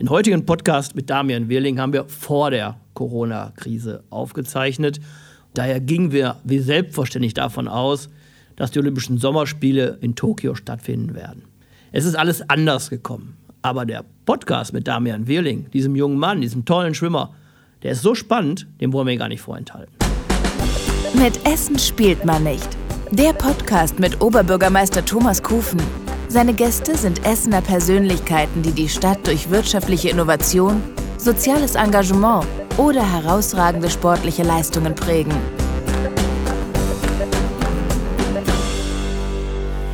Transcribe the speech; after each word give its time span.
Den 0.00 0.08
heutigen 0.08 0.46
Podcast 0.46 0.96
mit 0.96 1.10
Damian 1.10 1.50
Wirling 1.50 1.78
haben 1.78 1.92
wir 1.92 2.06
vor 2.08 2.50
der 2.50 2.76
Corona-Krise 2.94 4.02
aufgezeichnet. 4.08 4.98
Daher 5.52 5.78
gingen 5.78 6.10
wir 6.10 6.36
wie 6.42 6.58
selbstverständlich 6.58 7.34
davon 7.34 7.68
aus, 7.68 8.08
dass 8.56 8.70
die 8.70 8.78
Olympischen 8.78 9.18
Sommerspiele 9.18 9.98
in 10.00 10.14
Tokio 10.14 10.54
stattfinden 10.54 11.14
werden. 11.14 11.42
Es 11.92 12.06
ist 12.06 12.14
alles 12.14 12.48
anders 12.48 12.88
gekommen. 12.88 13.36
Aber 13.60 13.84
der 13.84 14.06
Podcast 14.24 14.72
mit 14.72 14.88
Damian 14.88 15.26
Wirling, 15.26 15.70
diesem 15.70 15.94
jungen 15.94 16.16
Mann, 16.16 16.40
diesem 16.40 16.64
tollen 16.64 16.94
Schwimmer, 16.94 17.34
der 17.82 17.92
ist 17.92 18.00
so 18.00 18.14
spannend, 18.14 18.68
den 18.80 18.94
wollen 18.94 19.06
wir 19.06 19.18
gar 19.18 19.28
nicht 19.28 19.42
vorenthalten. 19.42 19.94
Mit 21.12 21.44
Essen 21.46 21.78
spielt 21.78 22.24
man 22.24 22.42
nicht. 22.44 22.68
Der 23.10 23.34
Podcast 23.34 23.98
mit 23.98 24.22
Oberbürgermeister 24.22 25.04
Thomas 25.04 25.42
Kufen. 25.42 25.78
Seine 26.32 26.54
Gäste 26.54 26.96
sind 26.96 27.26
Essener 27.26 27.60
Persönlichkeiten, 27.60 28.62
die 28.62 28.70
die 28.70 28.88
Stadt 28.88 29.26
durch 29.26 29.50
wirtschaftliche 29.50 30.10
Innovation, 30.10 30.80
soziales 31.18 31.74
Engagement 31.74 32.46
oder 32.76 33.02
herausragende 33.02 33.90
sportliche 33.90 34.44
Leistungen 34.44 34.94
prägen. 34.94 35.34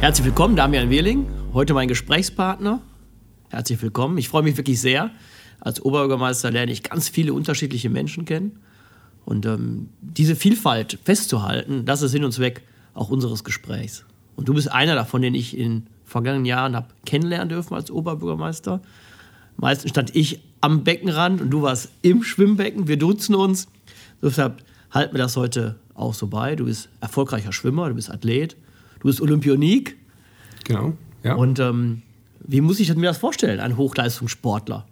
Herzlich 0.00 0.26
willkommen, 0.26 0.56
Damian 0.56 0.90
Wirling, 0.90 1.26
heute 1.54 1.72
mein 1.72 1.88
Gesprächspartner. 1.88 2.82
Herzlich 3.48 3.80
willkommen. 3.80 4.18
Ich 4.18 4.28
freue 4.28 4.42
mich 4.42 4.58
wirklich 4.58 4.78
sehr. 4.78 5.12
Als 5.60 5.82
Oberbürgermeister 5.82 6.50
lerne 6.50 6.70
ich 6.70 6.82
ganz 6.82 7.08
viele 7.08 7.32
unterschiedliche 7.32 7.88
Menschen 7.88 8.26
kennen. 8.26 8.60
Und 9.24 9.46
ähm, 9.46 9.88
diese 10.02 10.36
Vielfalt 10.36 10.98
festzuhalten, 11.02 11.86
das 11.86 12.02
ist 12.02 12.10
Sinn 12.10 12.24
und 12.24 12.32
Zweck 12.32 12.60
auch 12.92 13.08
unseres 13.08 13.42
Gesprächs. 13.42 14.04
Und 14.34 14.48
du 14.48 14.52
bist 14.52 14.70
einer 14.70 14.94
davon, 14.94 15.22
den 15.22 15.34
ich 15.34 15.56
in 15.56 15.86
vergangenen 16.06 16.46
Jahren 16.46 16.74
habe 16.74 16.86
kennenlernen 17.04 17.50
dürfen 17.50 17.74
als 17.74 17.90
Oberbürgermeister. 17.90 18.80
Meistens 19.58 19.90
stand 19.90 20.14
ich 20.14 20.40
am 20.60 20.84
Beckenrand 20.84 21.40
und 21.40 21.50
du 21.50 21.62
warst 21.62 21.90
im 22.02 22.22
Schwimmbecken. 22.22 22.88
Wir 22.88 22.98
duzen 22.98 23.34
uns. 23.34 23.68
Deshalb 24.22 24.62
halt 24.90 25.12
mir 25.12 25.18
das 25.18 25.36
heute 25.36 25.76
auch 25.94 26.14
so 26.14 26.26
bei. 26.28 26.56
Du 26.56 26.64
bist 26.64 26.88
erfolgreicher 27.00 27.52
Schwimmer, 27.52 27.88
du 27.88 27.94
bist 27.94 28.10
Athlet, 28.10 28.56
du 29.00 29.08
bist 29.08 29.20
Olympionik. 29.20 29.96
Genau, 30.64 30.94
ja. 31.22 31.34
Und 31.34 31.58
ähm, 31.58 32.02
wie 32.40 32.60
muss 32.60 32.80
ich 32.80 32.94
mir 32.94 33.06
das 33.06 33.18
vorstellen, 33.18 33.60
ein 33.60 33.76
Hochleistungssportler? 33.76 34.86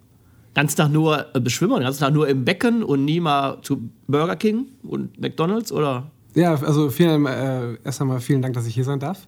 Ganz 0.54 0.74
Tag 0.76 0.90
nur 0.90 1.34
äh, 1.34 1.50
Schwimmer, 1.50 1.80
ganz 1.80 1.98
Tag 1.98 2.12
nur 2.12 2.28
im 2.28 2.44
Becken 2.44 2.82
und 2.82 3.04
nie 3.04 3.20
mal 3.20 3.58
zu 3.62 3.90
Burger 4.06 4.36
King 4.36 4.66
und 4.82 5.20
McDonalds 5.20 5.72
oder? 5.72 6.10
Ja, 6.34 6.54
also 6.54 6.90
vielen, 6.90 7.26
äh, 7.26 7.76
erst 7.84 8.00
einmal 8.00 8.20
vielen 8.20 8.42
Dank, 8.42 8.54
dass 8.54 8.66
ich 8.66 8.74
hier 8.74 8.84
sein 8.84 9.00
darf. 9.00 9.26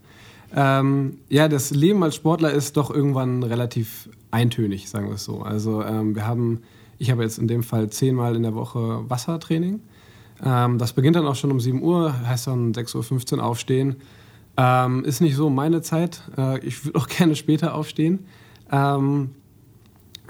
Ähm, 0.54 1.18
ja, 1.28 1.48
das 1.48 1.70
Leben 1.70 2.02
als 2.02 2.14
Sportler 2.14 2.52
ist 2.52 2.76
doch 2.76 2.90
irgendwann 2.90 3.42
relativ 3.42 4.08
eintönig, 4.30 4.88
sagen 4.88 5.08
wir 5.08 5.14
es 5.14 5.24
so. 5.24 5.42
Also 5.42 5.82
ähm, 5.82 6.14
wir 6.14 6.26
haben, 6.26 6.62
ich 6.98 7.10
habe 7.10 7.22
jetzt 7.22 7.38
in 7.38 7.48
dem 7.48 7.62
Fall 7.62 7.90
zehnmal 7.90 8.36
in 8.36 8.42
der 8.42 8.54
Woche 8.54 9.04
Wassertraining. 9.08 9.80
Ähm, 10.44 10.78
das 10.78 10.92
beginnt 10.92 11.16
dann 11.16 11.26
auch 11.26 11.34
schon 11.34 11.50
um 11.50 11.60
7 11.60 11.82
Uhr, 11.82 12.14
heißt 12.26 12.46
dann 12.46 12.72
6.15 12.72 13.36
Uhr 13.36 13.44
aufstehen. 13.44 13.96
Ähm, 14.56 15.04
ist 15.04 15.20
nicht 15.20 15.36
so 15.36 15.50
meine 15.50 15.82
Zeit. 15.82 16.22
Äh, 16.36 16.64
ich 16.66 16.84
würde 16.84 16.98
auch 16.98 17.08
gerne 17.08 17.36
später 17.36 17.74
aufstehen. 17.74 18.26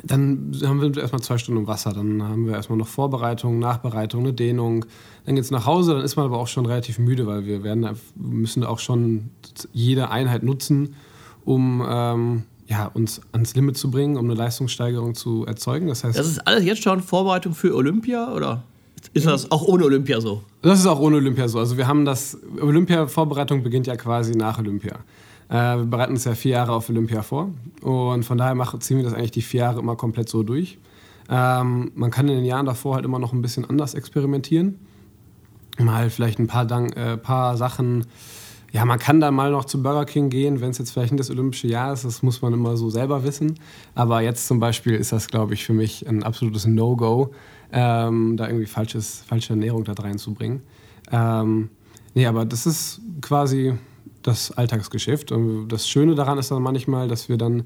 Dann 0.02 0.52
haben 0.64 0.80
wir 0.80 1.00
erstmal 1.00 1.22
zwei 1.22 1.39
Stunden 1.39 1.61
im 1.61 1.66
Wasser. 1.66 1.92
Dann 1.92 2.22
haben 2.22 2.47
wir 2.47 2.55
erstmal 2.55 2.78
noch 2.78 2.89
Vorbereitung, 2.89 3.58
Nachbereitung, 3.58 4.22
eine 4.22 4.33
Dehnung. 4.33 4.84
Dann 5.25 5.34
geht 5.34 5.44
es 5.44 5.50
nach 5.50 5.66
Hause. 5.66 5.94
Dann 5.94 6.02
ist 6.02 6.16
man 6.16 6.27
aber 6.27 6.39
auch 6.39 6.48
schon 6.48 6.66
relativ 6.66 6.98
müde, 6.98 7.27
weil 7.27 7.47
wir 7.47 7.62
werden, 7.62 7.89
müssen 8.14 8.64
auch 8.64 8.78
schon 8.78 9.30
jede 9.72 10.11
Einheit 10.11 10.42
nutzen, 10.42 10.94
um 11.44 11.84
ähm, 11.89 12.42
ja, 12.69 12.86
uns 12.86 13.20
ans 13.33 13.55
Limit 13.55 13.77
zu 13.77 13.91
bringen, 13.91 14.17
um 14.17 14.24
eine 14.24 14.34
Leistungssteigerung 14.34 15.14
zu 15.14 15.47
erzeugen. 15.47 15.86
Das 15.89 16.05
heißt, 16.05 16.19
das 16.19 16.27
ist 16.27 16.47
alles 16.47 16.64
jetzt 16.64 16.83
schon 16.83 17.00
Vorbereitung 17.00 17.55
für 17.55 17.74
Olympia 17.74 18.33
oder 18.33 18.62
ist 19.12 19.27
das 19.27 19.50
auch 19.50 19.62
ohne 19.62 19.84
Olympia 19.84 20.20
so? 20.20 20.42
Das 20.62 20.78
ist 20.78 20.86
auch 20.86 20.98
ohne 20.98 21.17
Olympia 21.17 21.48
so. 21.48 21.58
Also 21.58 21.77
wir 21.77 21.86
haben 21.86 22.05
das 22.05 22.39
Olympia-Vorbereitung 22.61 23.63
beginnt 23.63 23.86
ja 23.86 23.96
quasi 23.96 24.33
nach 24.33 24.58
Olympia. 24.58 24.98
Äh, 25.48 25.55
wir 25.79 25.84
bereiten 25.84 26.12
uns 26.12 26.24
ja 26.24 26.34
vier 26.34 26.52
Jahre 26.52 26.73
auf 26.73 26.89
Olympia 26.89 27.23
vor 27.23 27.51
und 27.83 28.24
von 28.24 28.39
daher 28.39 28.55
machen, 28.55 28.80
ziehen 28.80 28.96
wir 28.96 29.05
das 29.05 29.14
eigentlich 29.14 29.30
die 29.30 29.42
vier 29.42 29.61
Jahre 29.61 29.80
immer 29.80 29.96
komplett 29.96 30.29
so 30.29 30.42
durch. 30.42 30.79
Ähm, 31.29 31.92
man 31.95 32.11
kann 32.11 32.29
in 32.29 32.36
den 32.36 32.45
Jahren 32.45 32.67
davor 32.67 32.96
halt 32.96 33.05
immer 33.05 33.18
noch 33.18 33.33
ein 33.33 33.42
bisschen 33.42 33.64
anders 33.64 33.95
experimentieren. 33.95 34.79
Mal 35.79 36.11
vielleicht 36.11 36.39
ein 36.39 36.46
paar, 36.46 36.64
Dank, 36.64 36.96
äh, 36.96 37.17
paar 37.17 37.57
Sachen. 37.57 38.07
Ja, 38.73 38.84
man 38.84 38.98
kann 38.98 39.20
dann 39.20 39.34
mal 39.34 39.51
noch 39.51 39.64
zu 39.64 39.83
Burger 39.83 40.05
King 40.05 40.30
gehen, 40.30 40.61
wenn 40.61 40.70
es 40.70 40.79
jetzt 40.79 40.92
vielleicht 40.92 41.12
nicht 41.12 41.20
das 41.20 41.30
olympische 41.30 41.68
Jahr 41.68 41.92
ist. 41.92 42.05
Das 42.05 42.23
muss 42.23 42.42
man 42.42 42.52
immer 42.52 42.77
so 42.77 42.90
selber 42.90 43.24
wissen. 43.24 43.58
Aber 43.95 44.20
jetzt 44.20 44.46
zum 44.46 44.61
Beispiel 44.61 44.95
ist 44.95 45.13
das, 45.13 45.28
glaube 45.28 45.55
ich, 45.55 45.64
für 45.64 45.73
mich 45.73 46.08
ein 46.08 46.23
absolutes 46.23 46.67
No-Go, 46.67 47.30
ähm, 47.73 48.36
da 48.36 48.46
irgendwie 48.46 48.67
falsches, 48.67 49.23
falsche 49.27 49.51
Ernährung 49.51 49.84
da 49.84 49.92
reinzubringen. 49.92 50.63
Ähm, 51.11 51.70
nee, 52.14 52.27
aber 52.27 52.45
das 52.45 52.67
ist 52.67 53.01
quasi 53.20 53.74
das 54.27 54.51
Alltagsgeschäft. 54.51 55.33
Und 55.33 55.69
das 55.69 55.89
Schöne 55.89 56.14
daran 56.14 56.39
ist 56.39 56.51
dann 56.51 56.63
manchmal, 56.63 57.09
dass 57.09 57.29
wir 57.29 57.37
dann 57.37 57.64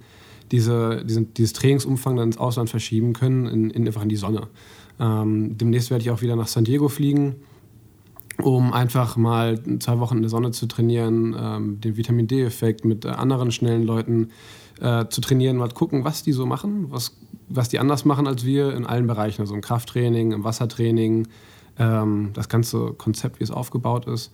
diese, 0.53 1.05
diesen, 1.05 1.33
dieses 1.35 1.53
Trainingsumfang 1.53 2.17
dann 2.17 2.29
ins 2.29 2.39
Ausland 2.39 2.71
verschieben 2.71 3.13
können, 3.13 3.47
in, 3.47 3.71
in 3.71 3.87
einfach 3.87 4.03
in 4.03 4.09
die 4.09 4.17
Sonne. 4.17 4.49
Ähm, 4.99 5.57
demnächst 5.57 5.91
werde 5.91 6.03
ich 6.03 6.11
auch 6.11 6.23
wieder 6.23 6.37
nach 6.37 6.49
San 6.49 6.65
Diego 6.65 6.89
fliegen, 6.89 7.37
um 8.43 8.73
einfach 8.73 9.17
mal 9.17 9.61
zwei 9.79 9.99
Wochen 9.99 10.17
in 10.17 10.23
der 10.23 10.31
Sonne 10.31 10.51
zu 10.51 10.67
trainieren, 10.67 11.37
ähm, 11.39 11.81
den 11.81 11.97
Vitamin 11.97 12.27
D-Effekt 12.27 12.85
mit 12.85 13.05
äh, 13.05 13.09
anderen 13.09 13.53
schnellen 13.53 13.85
Leuten 13.85 14.31
äh, 14.81 15.07
zu 15.09 15.21
trainieren, 15.21 15.57
mal 15.57 15.69
gucken, 15.71 16.05
was 16.05 16.23
die 16.23 16.33
so 16.33 16.47
machen, 16.47 16.87
was, 16.91 17.17
was 17.49 17.69
die 17.69 17.79
anders 17.79 18.05
machen 18.05 18.27
als 18.27 18.45
wir 18.45 18.75
in 18.75 18.87
allen 18.87 19.07
Bereichen, 19.07 19.43
also 19.43 19.55
im 19.55 19.61
Krafttraining, 19.61 20.33
im 20.33 20.45
Wassertraining, 20.45 21.29
ähm, 21.79 22.31
das 22.35 22.49
ganze 22.49 22.93
Konzept, 22.95 23.41
wie 23.41 23.45
es 23.45 23.51
aufgebaut 23.51 24.07
ist. 24.07 24.33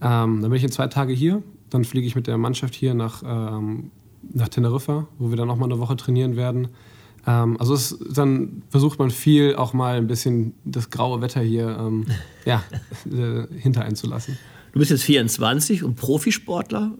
Ähm, 0.00 0.40
dann 0.40 0.50
bin 0.50 0.54
ich 0.54 0.64
in 0.64 0.70
zwei 0.70 0.86
Tage 0.86 1.12
hier 1.12 1.42
dann 1.70 1.84
fliege 1.84 2.06
ich 2.06 2.14
mit 2.14 2.26
der 2.26 2.38
Mannschaft 2.38 2.74
hier 2.74 2.94
nach, 2.94 3.22
ähm, 3.24 3.90
nach 4.22 4.48
Teneriffa, 4.48 5.06
wo 5.18 5.30
wir 5.30 5.36
dann 5.36 5.48
noch 5.48 5.56
mal 5.56 5.66
eine 5.66 5.78
Woche 5.78 5.96
trainieren 5.96 6.36
werden. 6.36 6.68
Ähm, 7.26 7.56
also 7.58 7.74
es, 7.74 7.98
dann 8.10 8.62
versucht 8.70 8.98
man 8.98 9.10
viel 9.10 9.54
auch 9.56 9.72
mal 9.72 9.96
ein 9.96 10.06
bisschen 10.06 10.54
das 10.64 10.90
graue 10.90 11.20
Wetter 11.20 11.40
hier 11.40 11.76
ähm, 11.78 12.06
ja, 12.44 12.62
äh, 13.10 13.46
hinter 13.58 13.82
einzulassen. 13.82 14.38
Du 14.72 14.78
bist 14.78 14.90
jetzt 14.90 15.04
24 15.04 15.82
und 15.82 15.96
Profisportler, 15.96 16.92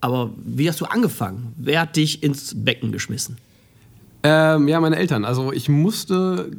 aber 0.00 0.30
wie 0.36 0.68
hast 0.68 0.80
du 0.80 0.84
angefangen? 0.84 1.54
Wer 1.56 1.82
hat 1.82 1.96
dich 1.96 2.22
ins 2.22 2.64
Becken 2.64 2.92
geschmissen? 2.92 3.38
Ähm, 4.22 4.68
ja, 4.68 4.80
meine 4.80 4.96
Eltern. 4.96 5.24
Also 5.24 5.52
ich 5.52 5.68
musste, 5.68 6.50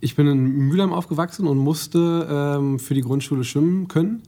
ich 0.00 0.16
bin 0.16 0.26
in 0.26 0.68
Mülheim 0.68 0.92
aufgewachsen 0.92 1.46
und 1.46 1.58
musste 1.58 2.26
ähm, 2.58 2.78
für 2.78 2.94
die 2.94 3.00
Grundschule 3.00 3.44
schwimmen 3.44 3.88
können. 3.88 4.22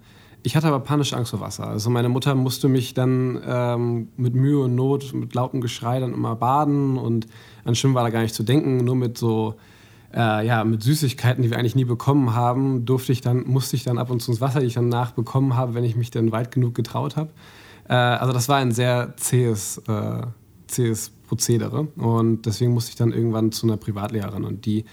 Ich 0.49 0.57
hatte 0.57 0.69
aber 0.69 0.81
panische 0.81 1.15
Angst 1.15 1.33
vor 1.33 1.41
Wasser. 1.41 1.67
Also 1.67 1.91
meine 1.91 2.09
Mutter 2.09 2.35
musste 2.35 2.69
mich 2.69 2.95
dann 2.95 3.39
ähm, 3.47 4.09
mit 4.17 4.35
Mühe 4.35 4.61
und 4.61 4.75
Not, 4.75 5.13
mit 5.13 5.35
lautem 5.35 5.61
Geschrei 5.61 6.01
dann 6.01 6.15
immer 6.15 6.37
baden 6.37 6.97
und 6.97 7.27
an 7.67 7.75
Schwimmen 7.75 7.95
war 7.95 8.03
da 8.03 8.09
gar 8.09 8.23
nicht 8.23 8.35
zu 8.35 8.45
denken. 8.45 8.79
Nur 8.79 8.97
mit 8.97 9.19
so, 9.19 9.57
äh, 10.15 10.47
ja, 10.47 10.65
mit 10.65 10.83
Süßigkeiten, 10.83 11.43
die 11.43 11.51
wir 11.51 11.59
eigentlich 11.59 11.75
nie 11.75 11.85
bekommen 11.85 12.35
haben, 12.35 12.87
durfte 12.87 13.13
ich 13.13 13.21
dann, 13.21 13.47
musste 13.47 13.77
ich 13.77 13.85
dann 13.85 13.99
ab 13.99 14.09
und 14.09 14.23
zu 14.23 14.31
ins 14.31 14.41
Wasser, 14.41 14.61
die 14.61 14.67
ich 14.69 14.73
dann 14.73 14.89
nachbekommen 14.89 15.55
habe, 15.55 15.75
wenn 15.75 15.85
ich 15.85 15.97
mich 15.97 16.11
dann 16.11 16.33
weit 16.33 16.51
genug 16.51 16.75
getraut 16.75 17.17
habe. 17.17 17.29
Äh, 17.87 17.93
also 17.93 18.33
das 18.33 18.49
war 18.49 18.57
ein 18.57 18.73
sehr 18.73 19.13
zähes, 19.19 19.83
äh, 19.87 20.23
zähes 20.67 21.11
Prozedere 21.29 21.89
und 21.97 22.47
deswegen 22.47 22.73
musste 22.73 22.93
ich 22.93 22.97
dann 22.97 23.13
irgendwann 23.13 23.53
zu 23.53 23.67
einer 23.67 23.77
Privatlehrerin 23.77 24.45
und 24.45 24.65
die 24.65 24.87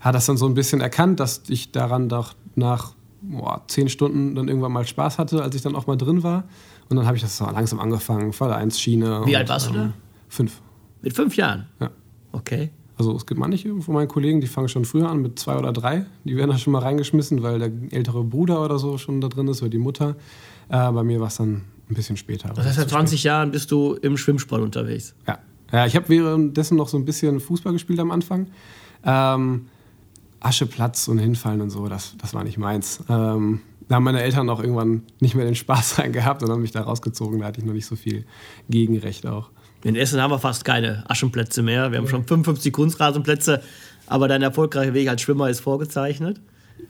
hat 0.00 0.16
das 0.16 0.26
dann 0.26 0.36
so 0.36 0.46
ein 0.46 0.54
bisschen 0.54 0.80
erkannt, 0.80 1.20
dass 1.20 1.42
ich 1.46 1.70
daran 1.70 2.08
doch 2.08 2.34
nach 2.56 2.94
boah, 3.22 3.62
zehn 3.68 3.88
Stunden 3.88 4.34
dann 4.34 4.48
irgendwann 4.48 4.72
mal 4.72 4.86
Spaß 4.86 5.18
hatte, 5.18 5.42
als 5.42 5.54
ich 5.54 5.62
dann 5.62 5.76
auch 5.76 5.86
mal 5.86 5.96
drin 5.96 6.22
war. 6.22 6.44
Und 6.88 6.96
dann 6.96 7.06
habe 7.06 7.16
ich 7.16 7.22
das 7.22 7.36
so 7.36 7.44
langsam 7.44 7.80
angefangen, 7.80 8.32
Fall 8.32 8.52
1 8.52 8.80
Schiene. 8.80 9.22
Wie 9.24 9.30
und, 9.30 9.36
alt 9.36 9.48
warst 9.48 9.68
du 9.68 9.74
da? 9.74 9.82
Ähm, 9.84 9.92
fünf. 10.28 10.60
Mit 11.02 11.14
fünf 11.14 11.36
Jahren? 11.36 11.66
Ja. 11.80 11.90
Okay. 12.32 12.70
Also 12.96 13.14
es 13.14 13.26
gibt 13.26 13.38
manche 13.38 13.80
von 13.80 13.94
meinen 13.94 14.08
Kollegen, 14.08 14.40
die 14.40 14.48
fangen 14.48 14.68
schon 14.68 14.84
früher 14.84 15.08
an 15.08 15.22
mit 15.22 15.38
zwei 15.38 15.56
oder 15.56 15.72
drei. 15.72 16.04
Die 16.24 16.36
werden 16.36 16.50
da 16.50 16.58
schon 16.58 16.72
mal 16.72 16.80
reingeschmissen, 16.80 17.42
weil 17.44 17.60
der 17.60 17.70
ältere 17.90 18.24
Bruder 18.24 18.64
oder 18.64 18.78
so 18.78 18.98
schon 18.98 19.20
da 19.20 19.28
drin 19.28 19.46
ist 19.46 19.62
oder 19.62 19.70
die 19.70 19.78
Mutter. 19.78 20.16
Äh, 20.68 20.90
bei 20.90 21.04
mir 21.04 21.20
war 21.20 21.28
es 21.28 21.36
dann 21.36 21.62
ein 21.88 21.94
bisschen 21.94 22.16
später. 22.16 22.48
Das 22.48 22.66
heißt, 22.66 22.76
seit 22.76 22.90
20 22.90 23.22
Jahren 23.22 23.52
bist 23.52 23.70
du 23.70 23.94
im 23.94 24.16
Schwimmsport 24.16 24.60
unterwegs? 24.62 25.14
Ja. 25.28 25.38
ja 25.70 25.86
ich 25.86 25.94
habe 25.94 26.08
währenddessen 26.08 26.76
noch 26.76 26.88
so 26.88 26.96
ein 26.96 27.04
bisschen 27.04 27.38
Fußball 27.38 27.72
gespielt 27.72 28.00
am 28.00 28.10
Anfang. 28.10 28.48
Ähm, 29.04 29.66
Ascheplatz 30.40 31.08
und 31.08 31.18
hinfallen 31.18 31.60
und 31.60 31.70
so, 31.70 31.88
das, 31.88 32.14
das 32.18 32.34
war 32.34 32.44
nicht 32.44 32.58
meins. 32.58 33.00
Ähm, 33.08 33.60
da 33.88 33.96
haben 33.96 34.04
meine 34.04 34.22
Eltern 34.22 34.48
auch 34.50 34.60
irgendwann 34.60 35.02
nicht 35.20 35.34
mehr 35.34 35.44
den 35.44 35.54
Spaß 35.54 35.98
rein 35.98 36.12
gehabt 36.12 36.42
und 36.42 36.50
haben 36.50 36.62
mich 36.62 36.72
da 36.72 36.82
rausgezogen. 36.82 37.40
Da 37.40 37.46
hatte 37.46 37.60
ich 37.60 37.66
noch 37.66 37.72
nicht 37.72 37.86
so 37.86 37.96
viel 37.96 38.24
Gegenrecht 38.68 39.26
auch. 39.26 39.50
In 39.84 39.96
Essen 39.96 40.20
haben 40.20 40.30
wir 40.30 40.38
fast 40.38 40.64
keine 40.64 41.04
Aschenplätze 41.08 41.62
mehr. 41.62 41.92
Wir 41.92 41.98
haben 41.98 42.08
schon 42.08 42.24
55 42.24 42.72
Kunstrasenplätze, 42.72 43.62
aber 44.06 44.28
dein 44.28 44.42
erfolgreicher 44.42 44.92
Weg 44.92 45.08
als 45.08 45.22
Schwimmer 45.22 45.48
ist 45.48 45.60
vorgezeichnet. 45.60 46.40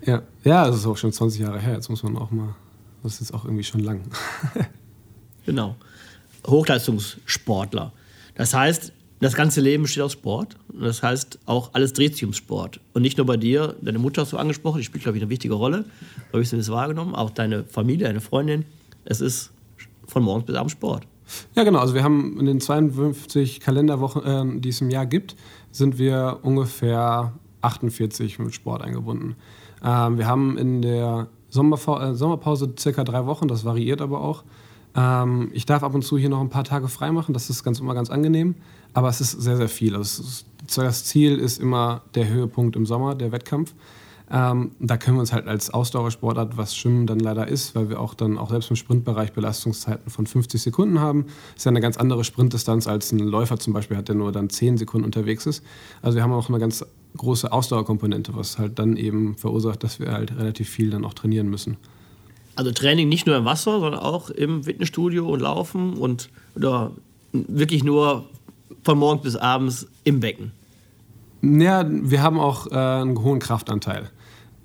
Ja, 0.05 0.23
ja, 0.44 0.67
das 0.67 0.77
ist 0.77 0.87
auch 0.87 0.97
schon 0.97 1.12
20 1.12 1.41
Jahre 1.41 1.61
her. 1.61 1.75
Jetzt 1.75 1.89
muss 1.91 2.03
man 2.03 2.17
auch 2.17 2.31
mal, 2.31 2.55
das 3.03 3.15
ist 3.15 3.21
jetzt 3.21 3.35
auch 3.35 3.44
irgendwie 3.44 3.65
schon 3.65 3.81
lang. 3.81 4.01
genau. 5.47 5.77
Hochleistungssportler. 6.47 7.93
Das 8.35 8.55
heißt, 8.55 8.93
das 9.20 9.35
ganze 9.35 9.61
Leben 9.61 9.82
besteht 9.82 10.03
aus 10.03 10.12
Sport. 10.12 10.56
Das 10.73 11.03
heißt, 11.03 11.41
auch 11.47 11.70
alles 11.73 11.93
dreht 11.93 12.15
sich 12.15 12.25
um 12.25 12.32
Sport. 12.32 12.81
Und 12.93 13.03
nicht 13.03 13.19
nur 13.19 13.26
bei 13.26 13.37
dir, 13.37 13.75
deine 13.82 13.99
Mutter 13.99 14.23
hast 14.23 14.32
du 14.32 14.37
angesprochen, 14.37 14.79
die 14.79 14.85
spielt, 14.85 15.03
glaube 15.03 15.19
ich, 15.19 15.23
eine 15.23 15.31
wichtige 15.31 15.55
Rolle. 15.55 15.85
Habe 16.32 16.43
ich 16.43 16.50
das 16.50 16.70
wahrgenommen? 16.70 17.15
Auch 17.15 17.31
deine 17.31 17.65
Familie, 17.65 18.06
deine 18.06 18.20
Freundin. 18.20 18.65
Es 19.05 19.20
ist 19.20 19.50
von 20.06 20.23
morgens 20.23 20.47
bis 20.47 20.56
abends 20.56 20.73
Sport. 20.73 21.06
Ja, 21.55 21.65
genau. 21.65 21.81
Also 21.81 21.94
wir 21.94 22.05
haben 22.05 22.38
in 22.38 22.47
den 22.47 22.61
52 22.61 23.61
Kalenderwochen, 23.61 24.25
äh, 24.56 24.61
die 24.61 24.69
es 24.70 24.81
im 24.81 24.91
Jahr 24.91 25.06
gibt, 25.06 25.37
sind 25.73 25.99
wir 25.99 26.38
ungefähr 26.43 27.32
48 27.61 28.38
mit 28.38 28.55
Sport 28.55 28.82
eingebunden. 28.82 29.37
Ähm, 29.85 30.19
wir 30.19 30.26
haben 30.26 30.56
in 30.56 30.82
der 30.82 31.29
Sommerfa 31.49 32.11
äh, 32.11 32.15
Sommerpause 32.15 32.73
circa 32.79 33.05
drei 33.05 33.26
Wochen, 33.26 33.49
das 33.49 33.65
variiert 33.65 34.00
aber 34.00 34.20
auch. 34.20 34.44
Ähm, 34.99 35.50
ich 35.53 35.65
darf 35.65 35.85
ab 35.85 35.95
und 35.95 36.03
zu 36.03 36.19
hier 36.19 36.29
noch 36.29 36.41
ein 36.41 36.49
paar 36.49 36.65
Tage 36.65 36.89
frei 36.89 37.12
machen, 37.12 37.33
das 37.33 37.50
ist 37.50 37.62
ganz, 37.62 37.79
immer 37.79 37.95
ganz 37.95 38.11
angenehm, 38.11 38.56
aber 38.95 39.09
es 39.09 39.21
ist 39.21 39.31
sehr, 39.31 39.56
sehr 39.56 39.69
viel. 39.69 39.95
Also 39.95 40.25
das 40.75 41.05
Ziel 41.05 41.39
ist 41.39 41.61
immer 41.61 42.03
der 42.17 42.29
Höhepunkt 42.29 42.75
im 42.75 42.85
Sommer, 42.85 43.15
der 43.15 43.31
Wettkampf. 43.31 43.75
Ähm, 44.31 44.73
da 44.79 44.99
können 44.99 45.17
wir 45.17 45.21
uns 45.21 45.33
halt 45.33 45.47
als 45.47 45.71
Ausdauersportart, 45.71 46.59
was 46.59 46.77
Schwimmen 46.77 47.06
dann 47.06 47.21
leider 47.21 47.49
ist, 47.49 47.75
weil 47.75 47.89
wir 47.89 48.00
auch 48.00 48.12
dann 48.12 48.37
auch 48.37 48.50
selbst 48.50 48.69
im 48.69 48.77
Sprintbereich 48.77 49.33
Belastungszeiten 49.33 50.11
von 50.11 50.27
50 50.27 50.61
Sekunden 50.61 51.01
haben. 51.01 51.27
Das 51.55 51.59
ist 51.59 51.65
ja 51.65 51.71
eine 51.71 51.81
ganz 51.81 51.97
andere 51.97 52.25
Sprintdistanz 52.25 52.89
als 52.89 53.12
ein 53.12 53.21
Läufer 53.21 53.59
zum 53.59 53.73
Beispiel 53.73 53.97
hat, 53.97 54.09
der 54.09 54.17
nur 54.17 54.33
dann 54.33 54.51
10 54.51 54.77
Sekunden 54.77 55.06
unterwegs 55.06 55.47
ist. 55.47 55.65
Also 56.03 56.17
wir 56.17 56.23
haben 56.23 56.33
auch 56.33 56.49
eine 56.51 56.59
ganz 56.59 56.85
große 57.17 57.51
Ausdauerkomponente, 57.51 58.37
was 58.37 58.59
halt 58.59 58.79
dann 58.79 58.97
eben 58.97 59.37
verursacht, 59.37 59.83
dass 59.83 59.99
wir 59.99 60.12
halt 60.12 60.37
relativ 60.37 60.69
viel 60.69 60.91
dann 60.91 61.06
auch 61.06 61.15
trainieren 61.15 61.49
müssen. 61.49 61.79
Also 62.58 62.72
Training 62.72 63.08
nicht 63.08 63.25
nur 63.25 63.37
im 63.37 63.44
Wasser, 63.44 63.78
sondern 63.78 64.00
auch 64.00 64.31
im 64.31 64.64
Fitnessstudio 64.64 65.28
und 65.28 65.38
Laufen 65.38 65.94
und 65.96 66.28
oder 66.56 66.90
wirklich 67.32 67.84
nur 67.84 68.25
von 68.82 68.99
morgens 68.99 69.22
bis 69.22 69.37
abends 69.37 69.87
im 70.02 70.19
Becken. 70.19 70.50
Ja, 71.40 71.87
wir 71.88 72.20
haben 72.20 72.40
auch 72.40 72.66
äh, 72.66 72.75
einen 72.75 73.22
hohen 73.22 73.38
Kraftanteil. 73.38 74.10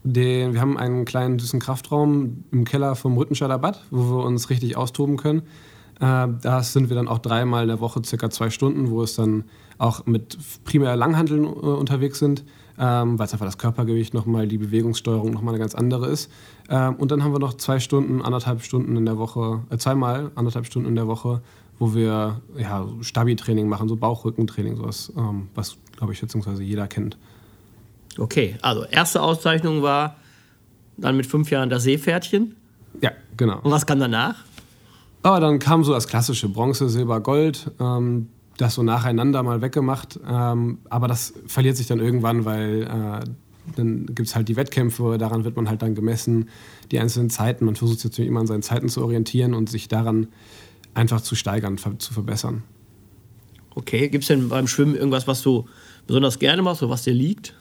Den, 0.03 0.55
wir 0.55 0.61
haben 0.61 0.75
einen 0.75 1.05
kleinen 1.05 1.37
süßen 1.37 1.59
Kraftraum 1.59 2.45
im 2.51 2.65
Keller 2.65 2.95
vom 2.95 3.15
Rüttenscheider 3.15 3.59
Bad, 3.59 3.83
wo 3.91 4.17
wir 4.17 4.25
uns 4.25 4.49
richtig 4.49 4.75
austoben 4.75 5.17
können. 5.17 5.43
Äh, 5.99 6.29
da 6.41 6.63
sind 6.63 6.89
wir 6.89 6.95
dann 6.95 7.07
auch 7.07 7.19
dreimal 7.19 7.61
in 7.61 7.67
der 7.67 7.79
Woche 7.79 8.01
circa 8.03 8.31
zwei 8.31 8.49
Stunden, 8.49 8.89
wo 8.89 9.03
es 9.03 9.13
dann 9.13 9.43
auch 9.77 10.07
mit 10.07 10.35
primär 10.63 10.95
Langhandeln 10.95 11.43
äh, 11.43 11.47
unterwegs 11.47 12.17
sind, 12.17 12.43
ähm, 12.79 13.19
weil 13.19 13.25
es 13.25 13.33
einfach 13.33 13.45
das 13.45 13.57
Körpergewicht 13.57 14.13
nochmal, 14.13 14.47
die 14.47 14.57
Bewegungssteuerung 14.57 15.31
nochmal 15.31 15.53
eine 15.53 15.59
ganz 15.59 15.75
andere 15.75 16.07
ist. 16.07 16.31
Ähm, 16.69 16.95
und 16.95 17.11
dann 17.11 17.23
haben 17.23 17.33
wir 17.33 17.39
noch 17.39 17.53
zwei 17.55 17.79
Stunden, 17.79 18.21
anderthalb 18.21 18.61
Stunden 18.63 18.95
in 18.97 19.05
der 19.05 19.17
Woche, 19.17 19.61
äh, 19.69 19.77
zweimal 19.77 20.31
anderthalb 20.35 20.65
Stunden 20.65 20.87
in 20.87 20.95
der 20.95 21.07
Woche, 21.07 21.41
wo 21.79 21.93
wir 21.93 22.41
ja, 22.57 22.87
Stabi-Training 23.01 23.67
machen, 23.67 23.87
so 23.89 23.95
Bauchrückentraining, 23.95 24.75
sowas, 24.75 25.11
ähm, 25.17 25.49
was, 25.55 25.77
glaube 25.97 26.13
ich, 26.13 26.21
beziehungsweise 26.21 26.63
jeder 26.63 26.87
kennt. 26.87 27.17
Okay, 28.17 28.55
also 28.61 28.83
erste 28.85 29.21
Auszeichnung 29.21 29.81
war 29.81 30.15
dann 30.97 31.17
mit 31.17 31.25
fünf 31.25 31.49
Jahren 31.49 31.69
das 31.69 31.83
Seepferdchen. 31.83 32.55
Ja, 33.01 33.11
genau. 33.37 33.59
Und 33.61 33.71
was 33.71 33.85
kam 33.85 33.99
danach? 33.99 34.35
Aber 35.23 35.39
dann 35.39 35.57
kam 35.57 35.83
so 35.83 35.93
das 35.93 36.07
klassische 36.07 36.49
Bronze, 36.49 36.89
Silber, 36.89 37.19
Gold. 37.21 37.71
Ähm, 37.79 38.27
das 38.57 38.75
so 38.75 38.83
nacheinander 38.83 39.44
mal 39.44 39.61
weggemacht. 39.61 40.19
Ähm, 40.27 40.79
aber 40.89 41.07
das 41.07 41.33
verliert 41.47 41.77
sich 41.77 41.88
dann 41.88 42.00
irgendwann, 42.00 42.45
weil 42.45 42.83
äh, 42.83 43.25
dann 43.75 44.05
gibt 44.07 44.27
es 44.27 44.35
halt 44.35 44.50
die 44.50 44.55
Wettkämpfe, 44.55 45.17
daran 45.17 45.44
wird 45.44 45.55
man 45.55 45.69
halt 45.69 45.81
dann 45.81 45.95
gemessen, 45.95 46.50
die 46.91 47.00
einzelnen 47.00 47.29
Zeiten. 47.29 47.65
Man 47.65 47.75
versucht 47.75 48.00
sich 48.00 48.11
natürlich 48.11 48.29
immer 48.29 48.41
an 48.41 48.47
seinen 48.47 48.61
Zeiten 48.61 48.89
zu 48.89 49.01
orientieren 49.01 49.53
und 49.53 49.69
sich 49.69 49.88
daran 49.88 50.27
einfach 50.94 51.21
zu 51.21 51.35
steigern, 51.35 51.77
zu 51.77 52.13
verbessern. 52.13 52.63
Okay, 53.75 54.09
gibt 54.09 54.23
es 54.23 54.27
denn 54.27 54.50
beim 54.50 54.67
Schwimmen 54.67 54.95
irgendwas, 54.95 55.27
was 55.27 55.41
du 55.41 55.65
besonders 56.05 56.38
gerne 56.38 56.61
machst 56.61 56.83
oder 56.83 56.91
was 56.91 57.03
dir 57.03 57.13
liegt? 57.13 57.55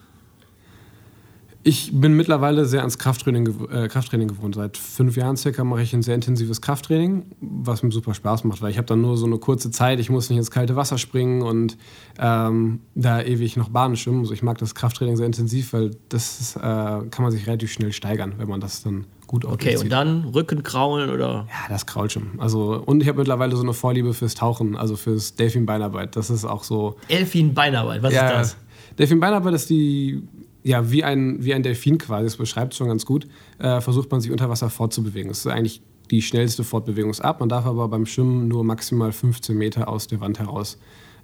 Ich 1.64 1.90
bin 1.92 2.14
mittlerweile 2.14 2.64
sehr 2.64 2.80
ans 2.80 2.98
Krafttraining, 2.98 3.68
äh, 3.70 3.86
Krafttraining 3.86 4.26
gewohnt. 4.26 4.56
Seit 4.56 4.76
fünf 4.76 5.16
Jahren 5.16 5.36
circa 5.36 5.62
mache 5.62 5.82
ich 5.82 5.92
ein 5.94 6.02
sehr 6.02 6.16
intensives 6.16 6.60
Krafttraining, 6.60 7.26
was 7.40 7.84
mir 7.84 7.92
super 7.92 8.14
Spaß 8.14 8.42
macht, 8.44 8.62
weil 8.62 8.70
ich 8.70 8.78
habe 8.78 8.86
dann 8.86 9.00
nur 9.00 9.16
so 9.16 9.26
eine 9.26 9.38
kurze 9.38 9.70
Zeit, 9.70 10.00
ich 10.00 10.10
muss 10.10 10.28
nicht 10.28 10.38
ins 10.38 10.50
kalte 10.50 10.74
Wasser 10.74 10.98
springen 10.98 11.42
und 11.42 11.76
ähm, 12.18 12.80
da 12.96 13.22
ewig 13.22 13.56
noch 13.56 13.68
Bahnen 13.68 13.96
schwimmen. 13.96 14.20
Also 14.20 14.34
ich 14.34 14.42
mag 14.42 14.58
das 14.58 14.74
Krafttraining 14.74 15.16
sehr 15.16 15.26
intensiv, 15.26 15.72
weil 15.72 15.92
das 16.08 16.56
äh, 16.56 16.60
kann 16.60 17.10
man 17.18 17.30
sich 17.30 17.46
relativ 17.46 17.70
schnell 17.72 17.92
steigern, 17.92 18.34
wenn 18.38 18.48
man 18.48 18.60
das 18.60 18.82
dann 18.82 19.06
gut 19.28 19.44
Okay, 19.44 19.76
und 19.76 19.90
dann 19.90 20.24
Rückenkraulen 20.24 21.10
oder? 21.10 21.46
Ja, 21.48 21.68
das 21.68 21.86
krault 21.86 22.12
schon. 22.12 22.38
Also, 22.38 22.82
und 22.84 23.02
ich 23.02 23.08
habe 23.08 23.18
mittlerweile 23.18 23.56
so 23.56 23.62
eine 23.62 23.72
Vorliebe 23.72 24.12
fürs 24.14 24.34
Tauchen, 24.34 24.76
also 24.76 24.96
fürs 24.96 25.36
Delfinbeinarbeit. 25.36 26.16
Das 26.16 26.28
ist 26.28 26.44
auch 26.44 26.64
so. 26.64 26.96
Delfinbeinarbeit, 27.08 28.02
was 28.02 28.12
ja, 28.12 28.28
ist 28.28 28.32
das? 28.32 28.56
Delfinbeinarbeit 28.98 29.54
ist 29.54 29.70
die 29.70 30.22
ja, 30.62 30.90
wie 30.90 31.04
ein, 31.04 31.44
wie 31.44 31.54
ein 31.54 31.62
Delfin 31.62 31.98
quasi, 31.98 32.24
das 32.24 32.36
beschreibt 32.36 32.72
es 32.72 32.78
schon 32.78 32.88
ganz 32.88 33.04
gut, 33.04 33.26
äh, 33.58 33.80
versucht 33.80 34.10
man 34.10 34.20
sich 34.20 34.30
unter 34.30 34.48
Wasser 34.48 34.70
fortzubewegen. 34.70 35.28
Das 35.28 35.38
ist 35.38 35.46
eigentlich 35.46 35.82
die 36.10 36.22
schnellste 36.22 36.62
Fortbewegungsart. 36.62 37.40
Man 37.40 37.48
darf 37.48 37.66
aber 37.66 37.88
beim 37.88 38.06
Schwimmen 38.06 38.48
nur 38.48 38.64
maximal 38.64 39.12
15 39.12 39.56
Meter 39.56 39.88
aus 39.88 40.06
der 40.06 40.20
Wand 40.20 40.38
heraus 40.38 40.78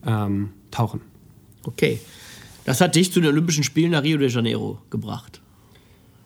ähm, 0.06 0.50
tauchen. 0.70 1.00
Okay. 1.64 2.00
Das 2.64 2.80
hat 2.80 2.96
dich 2.96 3.12
zu 3.12 3.20
den 3.20 3.30
Olympischen 3.30 3.64
Spielen 3.64 3.92
nach 3.92 4.02
Rio 4.02 4.18
de 4.18 4.28
Janeiro 4.28 4.78
gebracht. 4.90 5.40